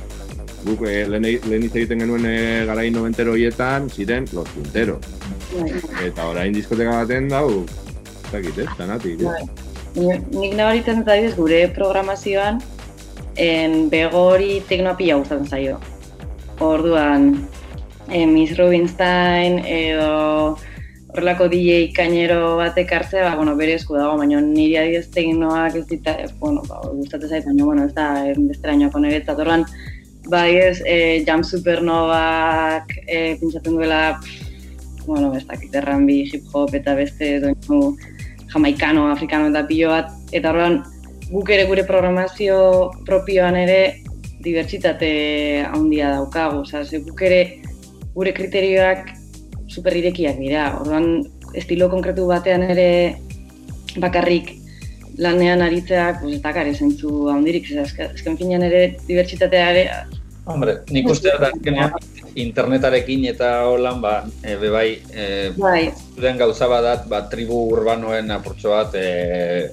[0.64, 5.00] guk eh, lehen, lehen hitz egiten genuen eh, garai noventero hietan, ziren los punteros.
[6.04, 7.64] Eta orain diskoteka baten dau,
[8.24, 8.68] ez dakit, ez?
[8.78, 9.42] Zanatik, Bai.
[9.94, 12.62] Ni- Nik nabaritzen dut adibidez gure programazioan
[13.36, 15.80] en bego hori teknoa pila gustatzen zaio.
[16.64, 17.46] Orduan,
[18.08, 20.56] eh, Miss Rubinstein edo
[21.12, 25.84] horrelako DJ kainero batek hartzea, ba, bueno, bere esku dago, baina niri adibidez teknoak ez
[25.90, 29.42] dita, eh, bueno, ba, gustatzen zait, baina, bueno, ez da, eh, besterainoako niretzat.
[29.44, 29.66] Orduan,
[30.30, 36.72] ba, adibidez, eh, Jam Supernovak eh, pintzatzen duela, pff, bueno, ez dakit, erranbi, hip hop
[36.74, 37.96] eta beste doinu
[38.52, 40.82] jamaikano, afrikano eta pilo bat, eta orduan
[41.28, 43.98] guk ere gure programazio propioan ere
[44.44, 47.42] dibertsitate handia daukagu, osea, ze guk ere
[48.14, 49.21] gure kriterioak
[49.72, 50.68] super irekiak dira.
[50.80, 51.22] Orduan,
[51.56, 52.88] estilo konkretu batean ere
[54.00, 54.58] bakarrik
[55.18, 59.84] lanean aritzeak, pues, ez dakar zentzu handirik, azken finean ere dibertsitatea ere...
[60.52, 61.92] Hombre, nik uste da azkenean
[62.42, 65.26] internetarekin eta holan, ba, e, bebai, e,
[65.58, 65.92] bai.
[66.18, 69.68] den gauza badat, ba, tribu urbanoen apurtxo bat, e,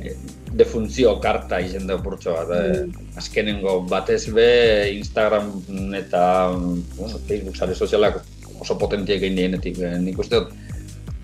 [0.00, 0.14] e,
[0.56, 2.54] defuntzio karta izen da apurtxo bat.
[2.54, 4.48] E, azkenengo batez be
[4.94, 5.50] Instagram
[5.98, 6.22] eta
[6.54, 8.22] bueno, Facebook sare sozialak
[8.66, 9.78] oso potentiek egin dienetik.
[9.78, 10.54] E, nik uste dut,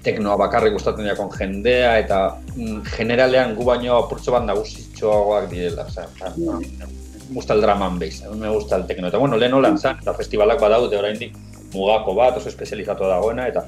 [0.03, 2.23] teknoa bakarrik gustatzen jakon jendea eta
[2.57, 5.87] mm, generalean gu baino apurtxo bat nagusitxoagoak direla.
[5.91, 9.09] Osa, osa, me gusta el drama bass, me gusta el tekno.
[9.09, 11.39] Eta bueno, lehen holan zan, eta festivalak badaude oraindik
[11.73, 13.65] mugako bat, oso espezializatu dagoena, eta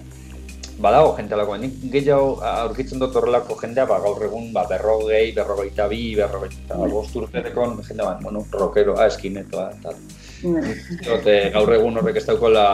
[0.83, 5.87] badago jente alako, nik gehiago aurkitzen dut horrelako jendea, ba, gaur egun ba, berrogei, berrogeita
[5.89, 6.91] bi, berrogeita mm.
[6.91, 9.95] bost urterekon, jende bat, bueno, rockero, ah, eskinetoa, eta
[10.43, 11.53] mm.
[11.55, 12.67] gaur egun horrek ez daukola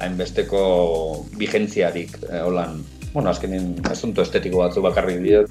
[0.00, 0.62] hainbesteko
[1.38, 2.80] vigentziarik, eh, holan,
[3.12, 5.44] bueno, azkenin asunto estetiko batzu bakarrik dio,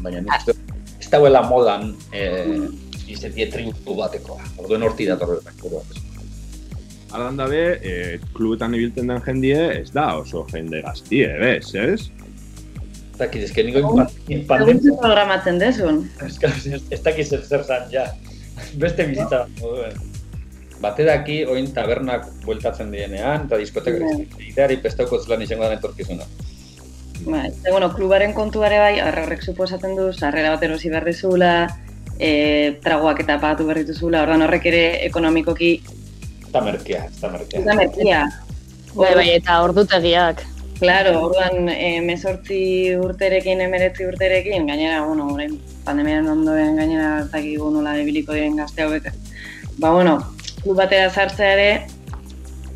[0.00, 0.54] baina nik uste,
[1.00, 2.68] ez dauela modan eh,
[3.10, 5.66] izetie tributu batekoa, orduen horti datorretak.
[7.10, 12.06] Alan dabe, eh, klubetan ibiltzen den jendie, ez da oso jende gaztie, bez, ez?
[13.10, 13.82] Ez dakiz, ez que niko
[14.30, 14.78] inpandemia...
[14.78, 16.04] Egun programatzen desun.
[16.22, 18.06] Ez dakiz zer zer zan, ja.
[18.78, 20.09] Beste bizitza moduen.
[20.80, 24.14] Bate daki, oin tabernak bueltatzen dienean, eta diskotek bai.
[24.48, 26.24] ideari pestauko zelan izango den etorkizuna.
[27.26, 31.52] Ba, eta, bueno, klubaren kontuare bai, horrek suposatzen du, sarrera bat erosi behar dezula,
[32.16, 32.30] e,
[32.84, 35.74] tragoak eta pagatu behar dituzula, ordan horrek ere ekonomikoki...
[36.48, 37.60] Eta merkea, eta merkea.
[37.60, 38.22] Eta merkea.
[38.94, 40.42] Bai, bai, eta ordutegiak.
[40.80, 47.92] Claro, orduan, e, mesortzi urterekin, emeretzi urterekin, gainera, bueno, orain, pandemiaren ondoen gainera, zakigu nola
[48.00, 49.12] debiliko diren gazte hauek.
[49.76, 50.16] Ba, bueno,
[50.62, 51.70] klub batera sartzea ere,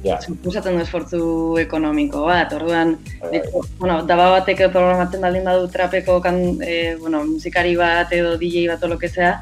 [0.04, 0.18] ja.
[0.20, 1.24] suposatzen du esfortzu
[1.62, 3.64] ekonomiko bat, orduan, bai, bai.
[3.80, 8.84] bueno, daba batek programatzen baldin badu trapeko kan, e, bueno, musikari bat edo DJ bat
[8.84, 9.34] o lokezea,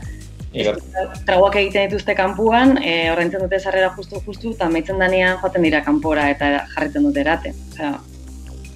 [1.26, 6.28] traguak egiten dituzte kanpuan, e, ordaintzen dute sarrera justu-justu, eta maitzen danean joaten dira kanpora
[6.30, 7.54] eta jarritzen dute erate.
[7.72, 7.94] Osea,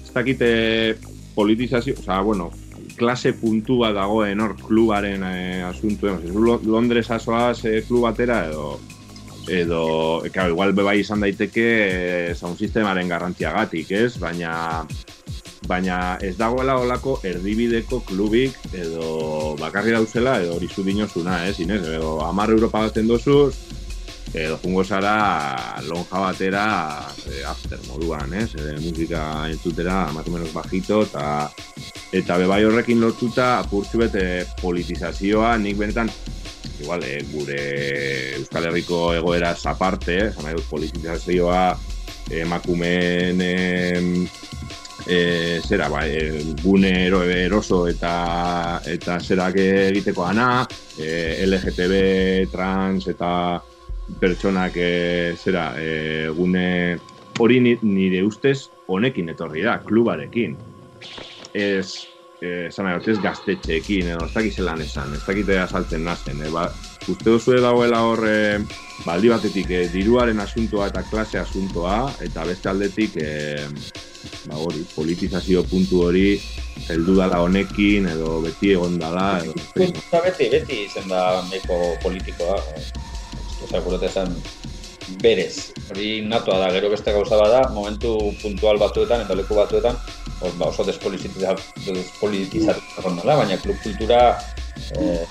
[0.01, 0.49] ez dakite
[1.35, 2.49] politizazio, sea, bueno,
[2.97, 6.09] klase puntu bat dagoen hor klubaren eh, asuntu,
[6.65, 8.79] Londres asoaz eh, klub batera edo
[9.47, 14.17] edo, claro, igual bebai izan daiteke e, sound sistemaren garrantziagatik, ez?
[14.19, 14.85] Baina
[15.67, 21.59] baina ez dagoela olako erdibideko klubik edo bakarri dauzela edo hori zu dinozuna, ez?
[21.63, 23.55] Inez, edo amar Europa batzen dozuz,
[24.33, 26.65] edo jungo zara lonja batera
[27.25, 28.53] e, after moduan, ez?
[28.55, 31.49] E, musika entzutera, más o menos bajito, eta
[32.15, 34.23] eta bebai horrekin lotuta apurtzu bete
[34.61, 36.11] politizazioa, nik benetan
[36.81, 41.77] igual, eh, gure Euskal Herriko egoera aparte, eh, zan dut politizazioa
[42.29, 44.27] emakumeen eh,
[45.07, 50.67] eh, zera, ba, eh, gune ero, eroso eta eta zerak egiteko ana,
[50.99, 53.61] eh, LGTB, trans eta
[54.19, 56.99] pertsonak eh, zera, eh, gune
[57.39, 60.55] hori nire ustez honekin etorri da, klubarekin.
[61.53, 62.07] Ez,
[62.41, 66.67] esan nahi, ez gaztetxeekin, edo ez dakiz zelan esan, ez dakite asaltzen nazen, eh, ba,
[67.07, 68.59] uste duzu dagoela hor, eh,
[69.05, 73.65] baldi batetik, eh, diruaren asuntoa eta klase asuntoa, eta beste aldetik, eh,
[74.45, 76.39] ba, hori, politizazio puntu hori,
[76.89, 79.53] heldu dala honekin, edo beti egon dala, edo...
[79.75, 82.61] Eta beti, beti izen da meko politikoa.
[83.65, 84.35] Osa, gurote esan,
[85.23, 85.73] berez.
[85.89, 90.83] Hori natoa da, gero beste gauza bada, momentu puntual batzuetan, eta leku batzuetan, ba, oso
[90.85, 91.61] despolitizatu
[93.25, 94.37] baina klub kultura
[94.93, 95.25] e,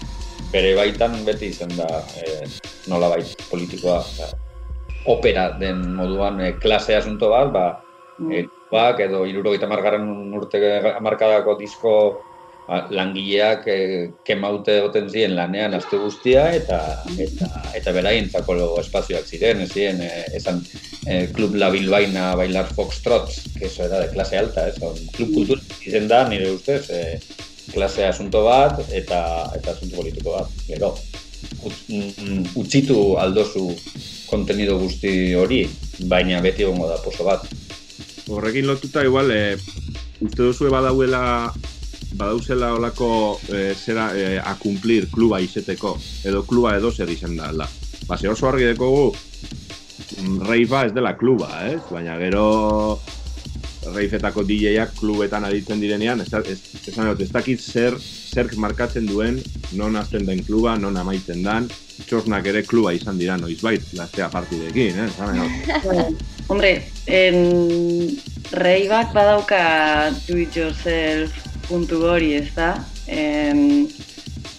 [0.53, 1.87] bere baitan beti izan da
[2.19, 2.47] e,
[2.91, 4.03] nola bait politikoa.
[5.07, 7.67] opera den moduan e, klase asunto bat, ba,
[8.19, 8.33] mm.
[8.33, 10.59] e, bak, edo irurogeita margarren urte
[11.01, 12.26] markadako disko ba,
[12.67, 13.79] langileak e,
[14.27, 16.81] kemaute goten ziren lanean aste guztia eta
[17.23, 17.49] eta
[17.79, 20.63] eta beraintzako espazioak ziren, ziren e, esan
[21.07, 25.63] e, Club La Bilbaina bailar foxtrot, que eso era de clase alta, eso, Club Kultur
[25.87, 27.21] izen da nire ustez, e,
[27.73, 29.21] klase asunto bat eta
[29.55, 30.51] eta asunto politiko bat.
[30.67, 30.95] Gero,
[31.89, 33.69] mm, utzitu aldozu
[34.27, 35.63] kontenido guzti hori,
[36.11, 37.47] baina beti egongo da poso bat.
[38.27, 39.57] Horrekin lotuta igual, e,
[40.19, 41.53] uste duzu badauela
[42.17, 47.69] badauzela olako e, zera e, a cumplir kluba izeteko, edo kluba edo zer izen da.
[48.07, 49.13] Ba, oso argi dekogu,
[50.23, 51.81] mm, reifa ez dela kluba, ez?
[51.91, 53.01] Baina gero
[53.95, 59.39] reifetako DJak klubetan aditzen direnean, ez, ez, ez, ez, ez dakit zer, zer markatzen duen,
[59.79, 61.69] non azten den kluba, non amaitzen den,
[62.07, 65.11] txosnak ere kluba izan dira noiz bait, gaztea partidekin, eh?
[66.51, 66.73] Hombre,
[67.07, 67.39] en
[68.53, 72.75] Reibak badauka do it yourself puntu hori, ez da?
[73.07, 73.89] En,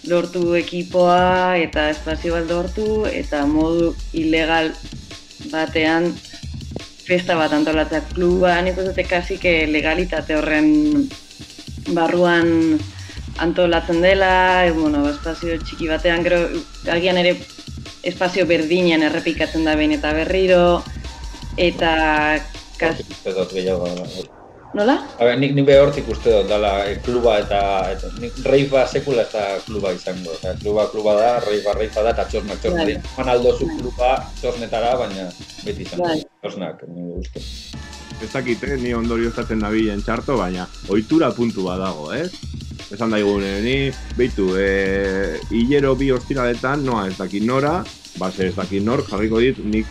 [0.08, 4.72] lortu ekipoa eta espazio bat lortu eta modu ilegal
[5.52, 6.14] batean
[7.08, 11.08] festa bat antolatzea kluba, nik uste dute kasi que legalitate horren
[11.96, 12.80] barruan
[13.40, 16.42] antolatzen dela, e, bueno, espazio txiki batean, gero,
[16.92, 17.38] agian ere
[18.04, 20.82] espazio berdinen errepikatzen da behin eta berriro,
[21.56, 21.94] eta...
[22.78, 23.00] Kas...
[23.08, 23.88] Uste dut gehiago.
[24.76, 24.98] Nola?
[25.16, 27.62] A ber, nik, nik behortik uste dut, dala, e, kluba eta,
[27.94, 30.34] eta nik reifa sekula eta kluba izango.
[30.36, 32.84] Eta kluba, kluba da, reifa, reifa da, eta txosna, txosna.
[32.84, 32.98] Bai.
[33.16, 35.30] Man aldo zu kluba txosnetara, baina
[35.64, 36.10] beti izango.
[36.10, 36.20] Bai.
[36.44, 37.46] Txosnak, nire uste.
[38.18, 42.32] Ez dakit, eh, ni ondorio estaten dabilen txarto, baina ohitura puntu badago, ez?
[42.92, 43.78] Esan daigun, eh, ni,
[44.18, 47.84] beitu, eh, hilero bi ostiraletan, noa ez dakit nora,
[48.18, 49.86] base ez dakit nor, jarriko dit, nik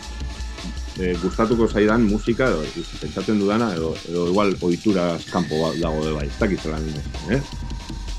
[0.99, 6.13] eh, gustatuko zaidan musika, edo, pentsatzen dudana, edo, edo igual ohitura kanpo ba- dago de
[6.15, 6.87] bai, ez dakit zelan
[7.29, 7.41] eh?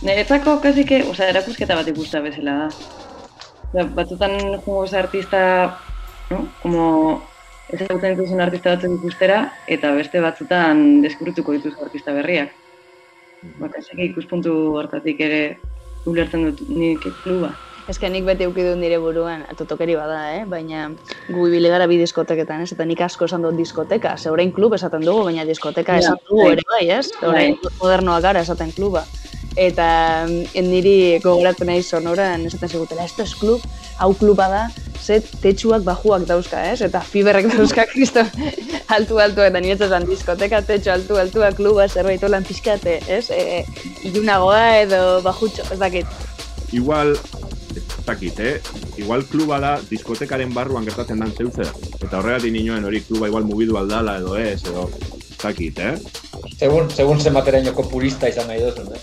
[0.02, 2.68] Niretzako kasi que, osea, erakusketa bat ikusta bezala da.
[3.72, 5.40] Osea, batzutan jungo artista,
[6.30, 6.46] no?
[6.62, 6.84] Como
[7.74, 12.54] ezagutzen dituzun artista batzuk ikustera, eta beste batzutan deskubrituko dituzu artista berriak.
[13.58, 15.42] Ba, kasi que ikuspuntu hortatik ere
[16.06, 17.52] ulertzen dut nik kluba.
[17.88, 20.42] Ez que nik beti euki dut nire buruan, totokeri bada, eh?
[20.44, 20.90] baina
[21.32, 22.74] gu ibili gara bi diskoteketan, ez?
[22.74, 26.20] Eta nik asko esan dut diskoteka, ze orain klub esaten dugu, baina diskoteka Ja, esan
[26.28, 26.50] dugu bai.
[26.58, 27.06] ere bai, ez?
[27.24, 29.06] Orain modernoak gara esaten kluba.
[29.56, 29.88] Eta
[30.28, 33.64] niri gogoratzen nahi sonoran esaten zigutela, esto es klub,
[33.98, 34.62] hau kluba da,
[35.00, 36.82] ze tetxuak bajuak dauzka, ez?
[36.84, 38.26] Eta fiberrek dauzka, kristo,
[38.92, 43.30] altu altu, eta nire esan diskoteka, tetxo altu altua, kluba, zerbait holan pixkate, ez?
[43.32, 46.18] E, e, ilunagoa edo bajutxo, ez dakit.
[46.76, 47.16] Igual,
[48.08, 48.54] dakit, eh?
[48.98, 51.70] Igual kluba da diskotekaren barruan gertatzen dan zeu zer.
[52.00, 55.94] Eta horregatik ninoen hori kluba igual mugidu aldala edo ez, edo ez dakit, eh?
[56.58, 59.02] Segun, segun zenbaterainoko purista izan nahi duzun, eh?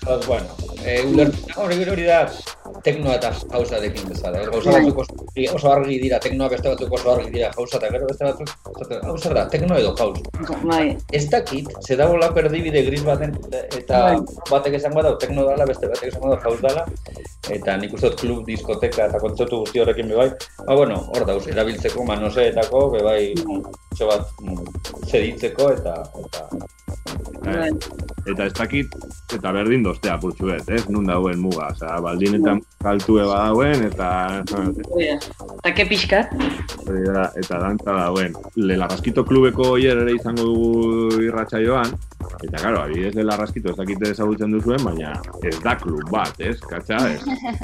[0.00, 2.24] Pues, bueno, eh, ulertu, hori, hori da
[2.84, 4.40] teknoa eta hausa dekin bezala.
[4.40, 4.48] Eh?
[4.52, 4.82] Gauza Bai.
[4.84, 8.24] batzuk oso, oso argi dira, teknoa beste batzuk oso argi dira hausa, eta gero beste
[8.24, 8.52] batzuk,
[9.04, 10.20] hau zer da, tekno edo haus.
[10.62, 14.16] Bai, Ez dakit, ze dago lako erdibide gris baten, eta Bai.
[14.50, 16.86] batek esango da, tekno dala, beste batek esango da, haus dala,
[17.50, 20.30] eta nik uste klub, diskoteka eta kontzertu guzti horrekin bebai,
[20.66, 23.34] ba, bueno, hor dauz, erabiltzeko, manoseetako, bebai,
[23.96, 26.46] zo bat, mm, zeditzeko, eta, eta,
[27.44, 27.70] bai.
[28.30, 28.94] Eta ez dakit,
[29.34, 30.84] eta berdin doztea purtsu ez, ez?
[30.92, 34.10] Nun dauen muga, osea, baldinetan kaltue badauen, eta
[34.54, 35.16] Hori da.
[35.60, 36.32] Eta ke pixkat?
[36.86, 38.36] da, eta dantza dauen.
[38.56, 41.92] Le Larraskito klubeko oier ere izango dugu irratsaioan,
[42.40, 46.56] eta claro, adibidez de Larraskito ez dakite ezagutzen duzuen, baina ez da klub bat, ez?
[46.70, 47.20] Katxa, ez?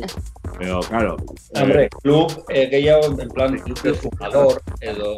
[0.59, 1.17] Pero, claro,
[1.61, 5.17] Hombre, klub eh, gehiago, en plan, klub de fumador, edo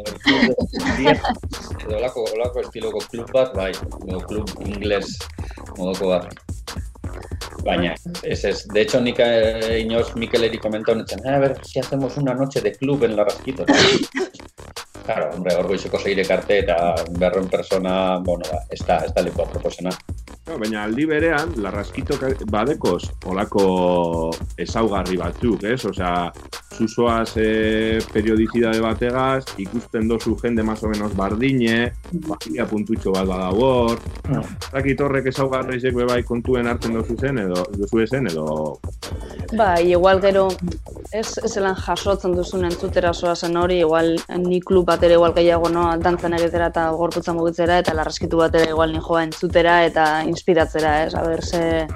[1.79, 3.71] edo olako, olako estiloko klub bat, bai,
[4.07, 5.17] edo klub ingles
[5.77, 6.33] modoko bat.
[7.63, 11.79] Baina, ez ez, de hecho nik eh, inoz Mikeleri komentau netzen, "Eh, a ver, si
[11.79, 13.65] hacemos una noche de club en la Rasquito.
[15.09, 16.75] Claro, hombre, hor goizeko seirek arte eta
[17.17, 19.89] berreun persona, bueno, ba, ez da, ez da lekoa proposena.
[20.49, 22.15] No, baina aldi berean, larraskito
[22.49, 25.83] badekoz olako ezaugarri batzuk, ez?
[25.85, 26.31] Osea,
[26.73, 33.69] zuzoaz e, periodizidade bategaz, ikusten dozu jende más o menos bardine, familia puntutxo bat badago
[33.83, 34.41] hor, No.
[34.73, 38.79] dakit horrek ezaugarrizek bebai kontuen hartzen dozu zen, edo duzu zen, edo...
[39.53, 40.47] Bai, igual gero
[41.11, 44.11] ez ez zelan jasotzen duzun entzutera zoa zen hori, igual
[44.43, 48.55] ni klub bat ere igual gehiago no, dantzan egitera eta gorputza mugitzera eta larraskitu bat
[48.59, 51.15] ere igual ni joa entzutera eta inspiratzera, ez?
[51.15, 51.87] A ber, ze,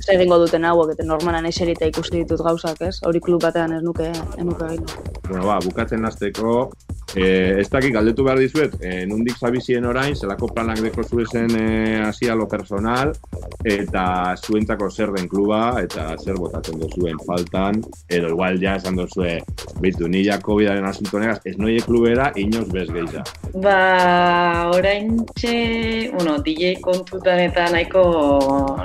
[0.00, 2.96] ze egingo duten hauek, eta normalan eserita ikusi ditut gauzak, ez?
[3.04, 4.86] Hori klub batean ez nuke, ez nuke egin.
[5.28, 6.70] Bueno, ba, bukatzen hasteko,
[7.16, 12.02] eh, ez dakik galdetu behar dizuet, eh, nundik zabizien orain, zelako planak deko zuezen eh,
[12.04, 13.12] hasia lo personal,
[13.64, 19.38] eta zuentzako zer den kluba, eta zer botatzen duzuen faltan, edo igual ja esan duzue,
[19.80, 23.24] bitu, ni COVID-aren asunto negaz, ez noie klubera, inoz bez gehiza.
[23.54, 28.04] Ba, orain txe, bueno, DJ kontutan eta nahiko,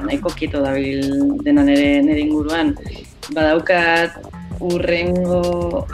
[0.05, 2.75] nahiko kieto dabil dena nere, nere inguruan.
[3.35, 4.17] Badaukat
[4.61, 5.85] urrengo,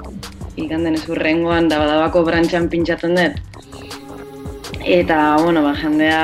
[0.58, 3.40] iganden ez urrengoan, da badabako brantxan pintxatzen dut.
[4.88, 6.22] Eta, bueno, ba, jendea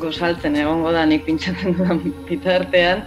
[0.00, 3.04] gozaltzen egongo da nik pintxatzen dudan bitartean.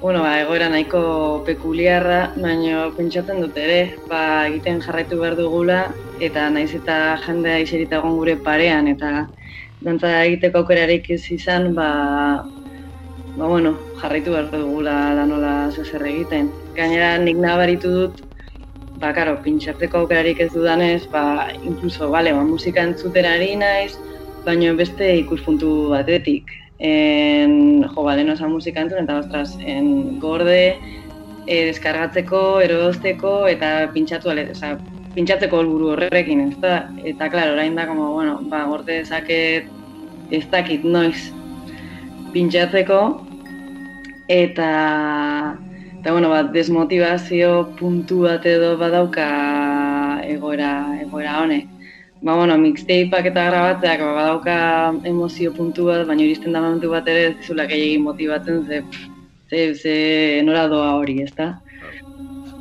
[0.00, 1.00] Bueno, ba, egoera nahiko
[1.46, 4.20] pekuliarra, baina pentsatzen dut ere, ba,
[4.50, 5.78] egiten jarraitu behar dugula,
[6.20, 9.24] eta naiz eta jendea iserita egon gure parean, eta
[9.80, 11.88] dantza egiteko aukerarik ez izan, ba,
[13.38, 13.72] ba, bueno,
[14.02, 16.52] jarraitu behar dugula lanola zezer egiten.
[16.76, 18.22] Gainera, nik nabaritu dut,
[19.00, 23.96] ba, karo, pintxatzeko aukerarik ez dudanez, ba, inkluso, bale, ba, musika entzutera ari naiz,
[24.46, 26.52] baina beste ikuspuntu batetik.
[26.78, 30.76] En, jo, ba, leheno esan musika entzun, eta ostras, en gorde,
[31.46, 34.74] e, deskargatzeko, erodozteko, eta pintxatu, ale, oza,
[35.16, 36.86] pintxatzeko helburu horrekin, ez da?
[37.04, 39.70] Eta, klaro, orain da, como, bueno, ba, gorde dezaket,
[40.30, 41.30] ez dakit, noiz,
[42.32, 43.00] pintxatzeko,
[44.32, 44.70] eta,
[46.06, 49.24] eta bueno, bat, desmotivazio puntu bat edo badauka
[50.22, 50.68] egoera,
[51.02, 51.64] egoera honek.
[52.22, 54.58] Ba, bueno, mixtapeak eta grabatzeak ba, badauka
[55.10, 58.84] emozio puntu bat, baina iristen da momentu bat ere ez zula egin motibatzen, ze,
[59.50, 59.96] ze, ze
[60.46, 61.48] nora doa hori, ez da?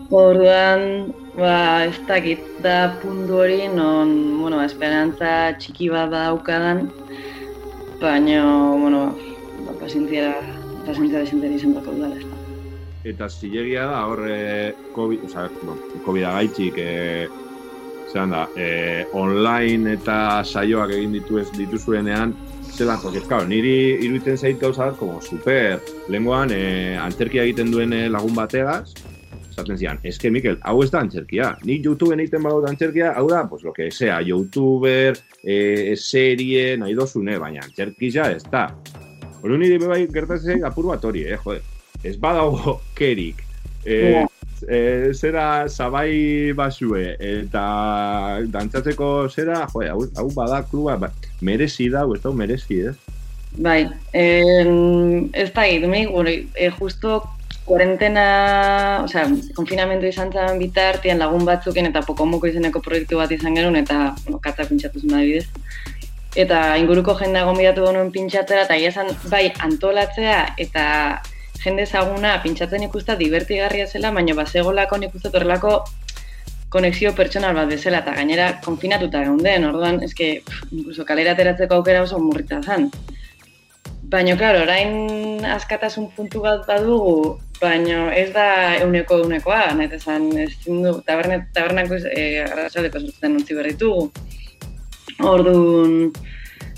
[0.09, 6.87] Orduan, ba, ez dakit da puntu hori, non, bueno, esperantza txiki bat daukadan,
[8.01, 8.41] baina,
[8.81, 9.11] bueno,
[9.67, 10.33] ba, pazientzia,
[10.89, 12.34] pazientzia desenteri izan bako dudala, ez.
[13.05, 15.75] Eta zilegia da, horre, COVID, oza, no,
[16.07, 17.27] COVID agaitxik, e,
[18.09, 22.33] zelan da, e, online eta saioak egin ditu ez dituzuenean,
[22.73, 23.75] zelan, porque, claro, niri
[24.07, 25.77] iruditzen zait gauza bat, como super,
[26.09, 28.95] lenguan, e, antzerkia egiten duen eh, lagun bategaz,
[29.51, 31.51] esaten zian, eske, Mikel, hau ez da antzerkia.
[31.63, 36.97] Ni YouTubeen egiten badut antzerkia, hau da, pues, lo que sea, YouTuber, e, serie, nahi
[36.97, 38.65] dozune, baina antzerkia ez da.
[39.45, 41.74] Hori niri bebai gertatzen apur bat hori, eh, joder.
[42.05, 43.41] Ez badago kerik.
[43.85, 44.25] E,
[44.67, 47.65] e, zera zabai basue eta
[48.53, 52.95] dantzatzeko zera, joder, hau, hau bada kluba, ba, merezi da, ez da, merezi, ez?
[53.57, 57.23] Bai, en, ez da, idumik, bueno, e, justo
[57.65, 58.25] kuarentena,
[59.05, 59.25] osea,
[59.57, 64.41] konfinamendu izan zen bitartian lagun batzuken eta pokomoko izeneko proiektu bat izan genuen eta bueno,
[64.43, 65.47] katza pintzatu zen adibidez.
[66.35, 70.83] Eta inguruko jendea gonbidatu genuen pintxatzera eta ia esan bai antolatzea eta
[71.65, 75.79] jende ezaguna pintxatzen ikusta divertigarria zela, baina bazegolako nik uste horrelako
[76.75, 82.03] konexio pertsonal bat bezala eta gainera konfinatuta geunden, orduan eske pff, incluso kalera ateratzeko aukera
[82.03, 82.89] oso murrita zen.
[84.11, 88.47] Baina, klaro, orain askatasun puntu bat badugu, baina ez da
[88.83, 94.11] euneko eunekoa, nahi esan, ez du, tabernet, tabernako e, arrasaldeko zurtzen utzi berritugu.
[95.31, 96.11] Orduan,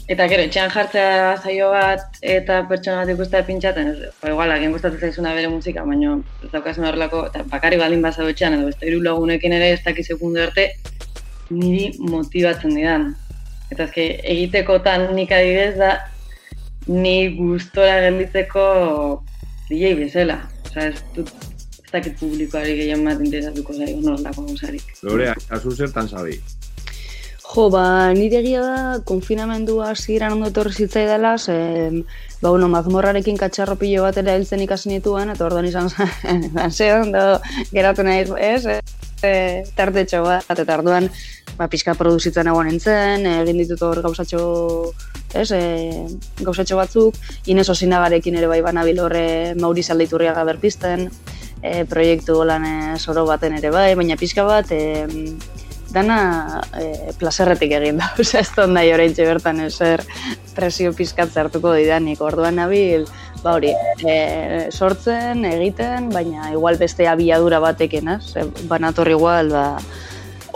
[0.08, 3.90] eta gero, etxean jartzea zaio bat eta pertsona bat ikustea pintxaten,
[4.22, 8.28] ba, igual, agien gustatzen zaizuna bere musika, baina ez daukazen horrelako, eta bakari baldin bazau
[8.32, 10.70] etxean, edo beste hiru lagunekin ere ez dakiz sekundu arte,
[11.52, 13.10] niri motibatzen didan.
[13.72, 14.06] Eta ezke,
[14.36, 15.92] egitekotan nik adibidez da,
[16.88, 18.64] ni gustora gelditzeko
[19.68, 20.40] DJ bezala.
[20.70, 21.34] Osa, ez dut,
[21.84, 24.88] ez dakit publikoari gehien bat interesatuko zaio norlako gauzarik.
[25.04, 26.40] Lore, azu zertan zabi?
[27.48, 31.54] Jo, ba, nire egia da, konfinamendua hasieran ondo etorri zitzai dela, ze,
[32.42, 36.44] ba, bueno, mazmorrarekin katxarro pilo bat ere hiltzen ikasi nituen, eta orduan izan zen,
[36.78, 37.22] ze ondo
[37.72, 38.80] geratu nahi, ez, e,
[39.24, 39.32] e,
[39.78, 41.08] tartetxo bat, eta orduan,
[41.56, 44.42] ba, pixka produzitzen egon nintzen, egin ditut hor gauzatxo,
[45.32, 45.62] ez, e,
[46.44, 47.16] gauzatxo batzuk,
[47.48, 51.08] Ines Osinagarekin ere bai banabil horre Mauriz Aldeiturriaga berpisten,
[51.64, 52.68] e, proiektu lan
[53.00, 55.08] soro baten ere bai, baina pixka bat, e,
[55.98, 60.04] dana e, plazerretik egin da, osea, ez da nahi orain bertan ezer
[60.56, 63.06] presio pizkat hartuko didanik, orduan nabil,
[63.44, 64.18] ba hori, e,
[64.72, 68.36] sortzen, egiten, baina igual beste abiadura batekin, ez?
[68.38, 69.68] E, banator igual, ba,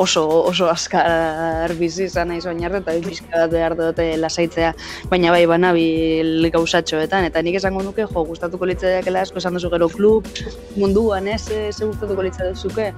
[0.01, 4.73] oso, oso askar bizi izan nahi zoin arte, eta pizka bat behar dute lasaitzea,
[5.11, 9.89] baina bai banabil gauzatxoetan, eta nik esango nuke, jo, gustatuko litzaiakela asko esan duzu gero
[9.93, 10.29] klub
[10.77, 12.91] munduan, ez, ze gustatuko litzaizuke,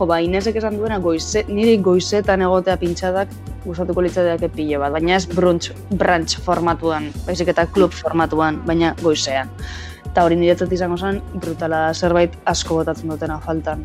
[0.00, 3.32] jo, ba, Inesek esan duena, goize, niri goizetan egotea pintxadak
[3.66, 9.52] gustatuko litzaidak pile bat, baina ez brunch, brunch formatuan, baizik eta klub formatuan, baina goizean.
[10.06, 13.84] Eta hori niretzat izango zen, brutala zerbait asko botatzen dutena faltan.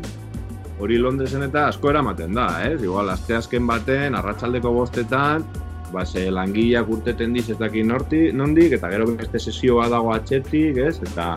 [0.80, 2.80] Hori Londresen eta asko eramaten da, ez?
[2.82, 5.44] Igual, aste azken baten, arratsaldeko bostetan,
[5.92, 10.80] ba, ze langileak urteten diz ez dakin norti, nondik, eta gero beste sesioa dago atxetik,
[10.88, 10.98] ez?
[11.04, 11.36] Eta,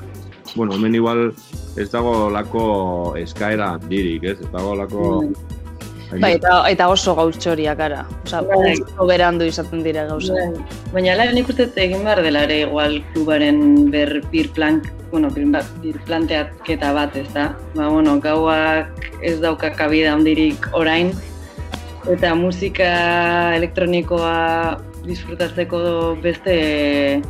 [0.56, 1.34] bueno, hemen igual
[1.78, 4.38] ez dago lako eskaera handirik, ez?
[4.42, 5.06] Ez dago lako...
[6.10, 8.00] Bai, eta, eta oso gautxoriak gara.
[8.26, 8.74] Osa, Bai.
[8.82, 10.34] oso berandu izaten dira gauza.
[10.34, 10.64] Bai.
[10.96, 14.82] Baina ala nik uste dut egin behar dela ere igual klubaren ber bir plan,
[15.12, 15.46] bueno, bir,
[15.84, 17.52] bir planteaketa bat, ez da?
[17.76, 21.14] Ba, bueno, gauak ez dauka kabida handirik orain,
[22.10, 22.90] eta musika
[23.60, 25.82] elektronikoa disfrutatzeko
[26.24, 27.22] beste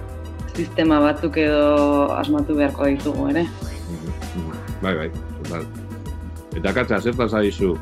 [0.60, 3.46] sistema batzuk edo asmatu beharko ditugu ere.
[4.84, 5.66] Bai, bai, total.
[6.60, 7.74] Eta katza, zertaz adizu?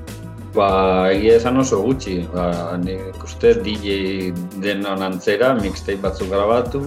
[0.55, 0.67] Ba,
[1.13, 2.17] egia esan oso gutxi.
[2.33, 2.47] Ba,
[2.81, 4.31] nik uste DJ
[4.63, 6.81] denon antzera, mixtape batzuk grabatu,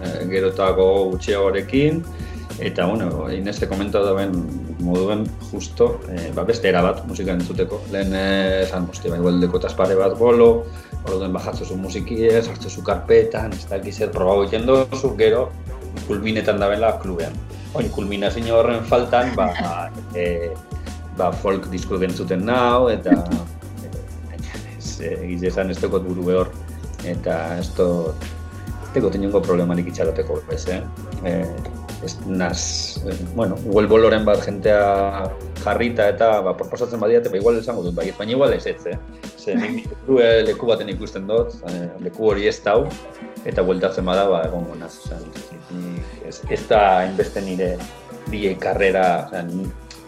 [0.00, 2.00] e, gerotako gutxiagorekin,
[2.60, 4.36] eta, bueno, Inese komentatu da ben,
[4.84, 7.82] moduen justo, e, ba, beste era bat musika entzuteko.
[7.92, 10.50] Lehen eh, esan, hostia, ba, igual dekotaz pare bat bolo,
[11.06, 15.50] orduen bajatzu zu musikie, sartzu zu karpetan, ez da zer probau egiten dozu, gero,
[16.06, 17.32] kulminetan dabela klubean.
[17.74, 19.50] Oin, kulminazio horren faltan, ba,
[20.14, 20.50] e,
[21.16, 23.16] ba, folk disko gentzuten nau, eta
[25.00, 26.50] egiz esan ez tekot buru behor,
[27.08, 27.70] eta ez
[28.94, 30.82] teko teniongo problemanik itxaroteko, ez, eh?
[31.24, 35.30] E, ez naz, eh, bueno, igual boloren bat jentea
[35.64, 38.98] jarrita eta ba, proposatzen badiate, ba, igual esango dut, bai, baina igual ez ez, eh?
[39.36, 39.88] Ze, nik
[40.46, 42.86] leku baten ikusten dut, eh, leku hori ez dau,
[43.44, 44.96] eta bueltatzen bada, ba, egongo naz,
[46.26, 47.74] ez, ez da inbeste nire
[48.30, 49.28] DJ karrera,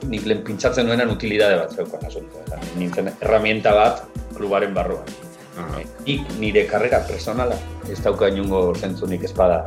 [0.09, 2.43] nik lehen pintzatzen duenan utilidade bat zeukan asunto.
[2.79, 4.05] Nintzen herramienta bat
[4.37, 5.07] klubaren barruan.
[5.53, 7.59] Uh Nik nire karrera personala
[7.91, 9.65] ez dauka inungo zentzunik espada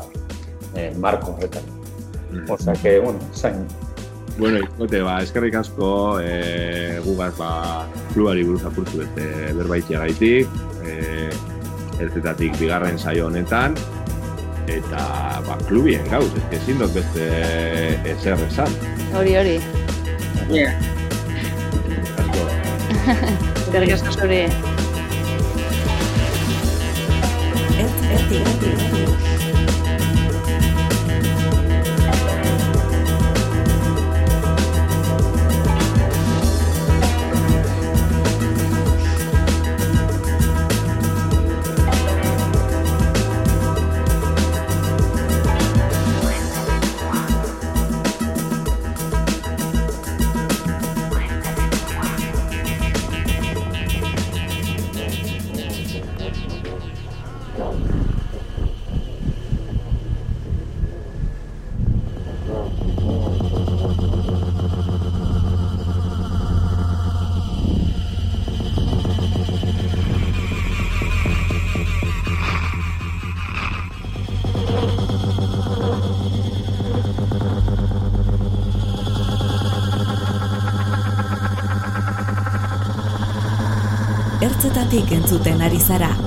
[0.75, 1.84] eh, marko horretan.
[2.31, 2.49] Mm.
[2.51, 3.65] Osa, que, bueno, zain.
[4.37, 10.49] Bueno, ikote, ba, eskerrik asko e, gugaz, ba, klubari buruz apurtu beste berbaitia gaitik,
[10.83, 11.29] e,
[12.03, 13.77] ertzetatik bigarren saio honetan,
[14.67, 15.05] eta,
[15.47, 17.29] ba, klubien gauz, ez que zindot beste
[18.11, 18.75] ezer esan.
[19.15, 19.55] Hori, hori.
[20.51, 20.75] Yeah.
[23.65, 24.41] Eskerrik asko zure.
[27.75, 28.75] Ertz, erti, erti,
[84.75, 86.24] Ertzetatik entzuten ari zara.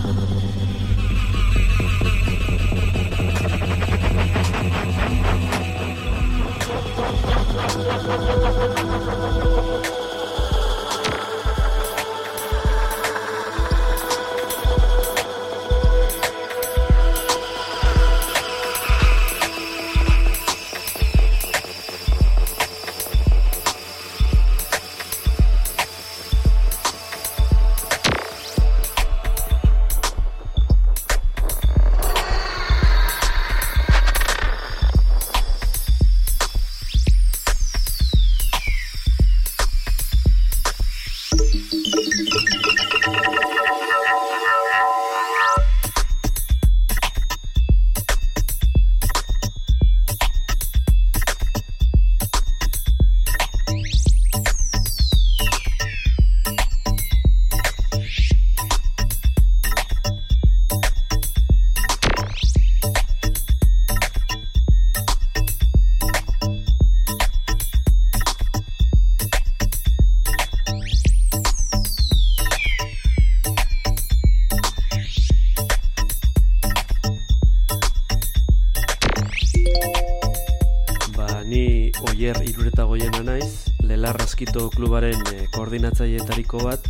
[84.39, 86.85] Lelarraskito klubaren e, koordinatzaileetariko bat,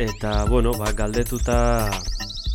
[0.00, 1.90] eta, bueno, ba, galdetuta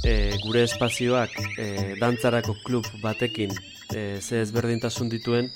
[0.03, 1.29] e, gure espazioak
[1.61, 3.51] e, dantzarako klub batekin
[3.93, 5.51] e, ze ezberdintasun dituen,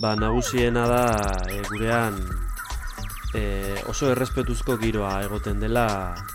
[0.00, 1.04] ba, nagusiena da
[1.46, 2.18] e, gurean
[3.38, 5.86] e, oso errespetuzko giroa egoten dela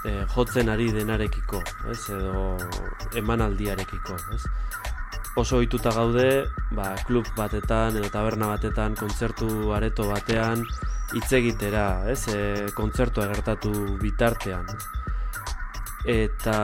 [0.07, 1.59] e, jotzen ari denarekiko,
[1.91, 2.55] ez, edo
[3.19, 4.43] emanaldiarekiko, ez.
[5.35, 10.63] Oso ohituta gaude, ba, klub batetan edo taberna batetan, kontzertu areto batean
[11.15, 12.27] hitz egitera, ez?
[12.33, 14.67] E, kontzertua gertatu bitartean.
[16.07, 16.57] Eta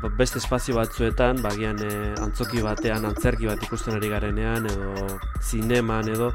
[0.00, 6.10] ba, beste espazio batzuetan, bagian e, antzoki batean, antzerki bat ikusten ari garenean edo zineman
[6.12, 6.32] edo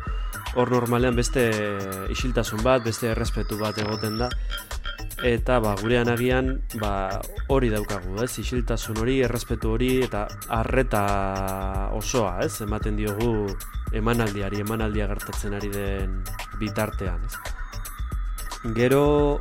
[0.57, 1.43] hor normalean beste
[2.13, 4.29] isiltasun bat, beste errespetu bat egoten da.
[5.25, 8.37] Eta ba, gurean agian ba, hori daukagu, ez?
[8.37, 12.61] Isiltasun hori, errespetu hori eta arreta osoa, ez?
[12.61, 13.47] Ematen diogu
[13.97, 16.19] emanaldiari, emanaldia gertatzen ari den
[16.59, 18.73] bitartean, ez?
[18.77, 19.39] Gero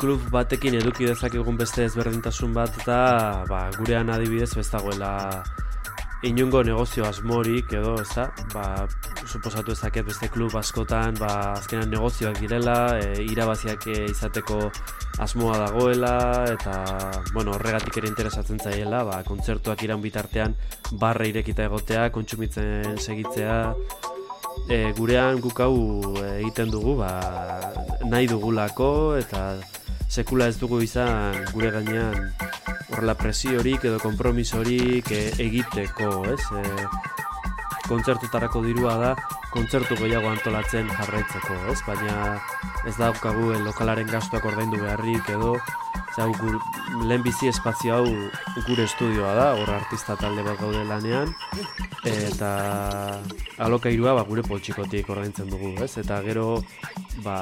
[0.00, 3.00] klub batekin eduki dezakegun beste ezberdintasun bat eta
[3.48, 5.42] ba, gurean adibidez ez dagoela
[6.22, 8.64] inungo negozio asmorik edo, ez da, ba,
[9.26, 14.60] suposatu ezaket beste klub askotan, ba, azkenan negozioak direla, e, irabaziak e, izateko
[15.18, 16.74] asmoa dagoela, eta,
[17.32, 20.54] bueno, horregatik ere interesatzen zaiela, ba, kontzertuak iran bitartean
[20.92, 23.74] barra irekita egotea, kontsumitzen segitzea,
[24.68, 25.74] e, gurean guk hau
[26.38, 27.10] egiten dugu, ba,
[28.06, 29.58] nahi dugulako, eta
[30.10, 32.32] sekula ez dugu izan gure gainean
[32.90, 36.42] horrela presiorik edo kompromisorik e, egiteko, ez?
[36.58, 36.64] E,
[37.90, 39.12] kontzertutarako dirua da,
[39.50, 41.78] kontzertu gehiago antolatzen jarraitzeko, ez?
[41.86, 42.40] Baina
[42.86, 45.56] ez daukagu e, lokalaren gastuak ordaindu beharrik edo
[46.10, 46.56] Zau, gur,
[47.06, 48.06] lehen bizi espazio hau
[48.66, 51.30] gure estudioa da, hor artista talde bat gaude lanean,
[52.08, 52.50] eta
[53.62, 55.92] alokairua ba, gure poltsikotik ordaintzen dugu, ez?
[56.02, 56.64] Eta gero,
[57.22, 57.36] ba,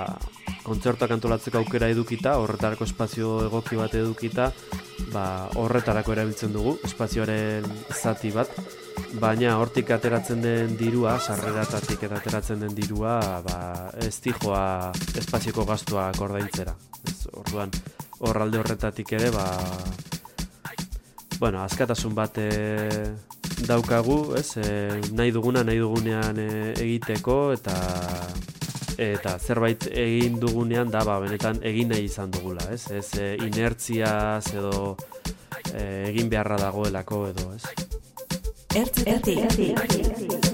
[0.67, 4.51] kontzertuak antolatzeko aukera edukita, horretarako espazio egoki bat edukita,
[5.15, 5.25] ba,
[5.57, 7.65] horretarako erabiltzen dugu, espazioaren
[7.95, 8.53] zati bat,
[9.23, 13.17] baina hortik ateratzen den dirua, sarreratatik eta ateratzen den dirua,
[13.47, 13.57] ba,
[14.05, 16.77] ez dijoa espazioko gastua ordaintzera.
[17.09, 17.73] Ez, orduan,
[18.21, 19.47] horralde horretatik ere, ba,
[21.39, 22.51] bueno, azkatasun bat e,
[23.67, 27.77] daukagu, ez, e, nahi duguna, nahi dugunean e, egiteko, eta
[28.99, 32.91] eta zerbait egin dugunean da ba, benetan egin nahi izan dugula, ez?
[32.91, 34.11] Ez e, inertzia
[34.51, 34.97] edo
[35.71, 37.63] e, egin beharra dagoelako edo, ez?
[38.75, 40.48] Ertz, ertz, ertz,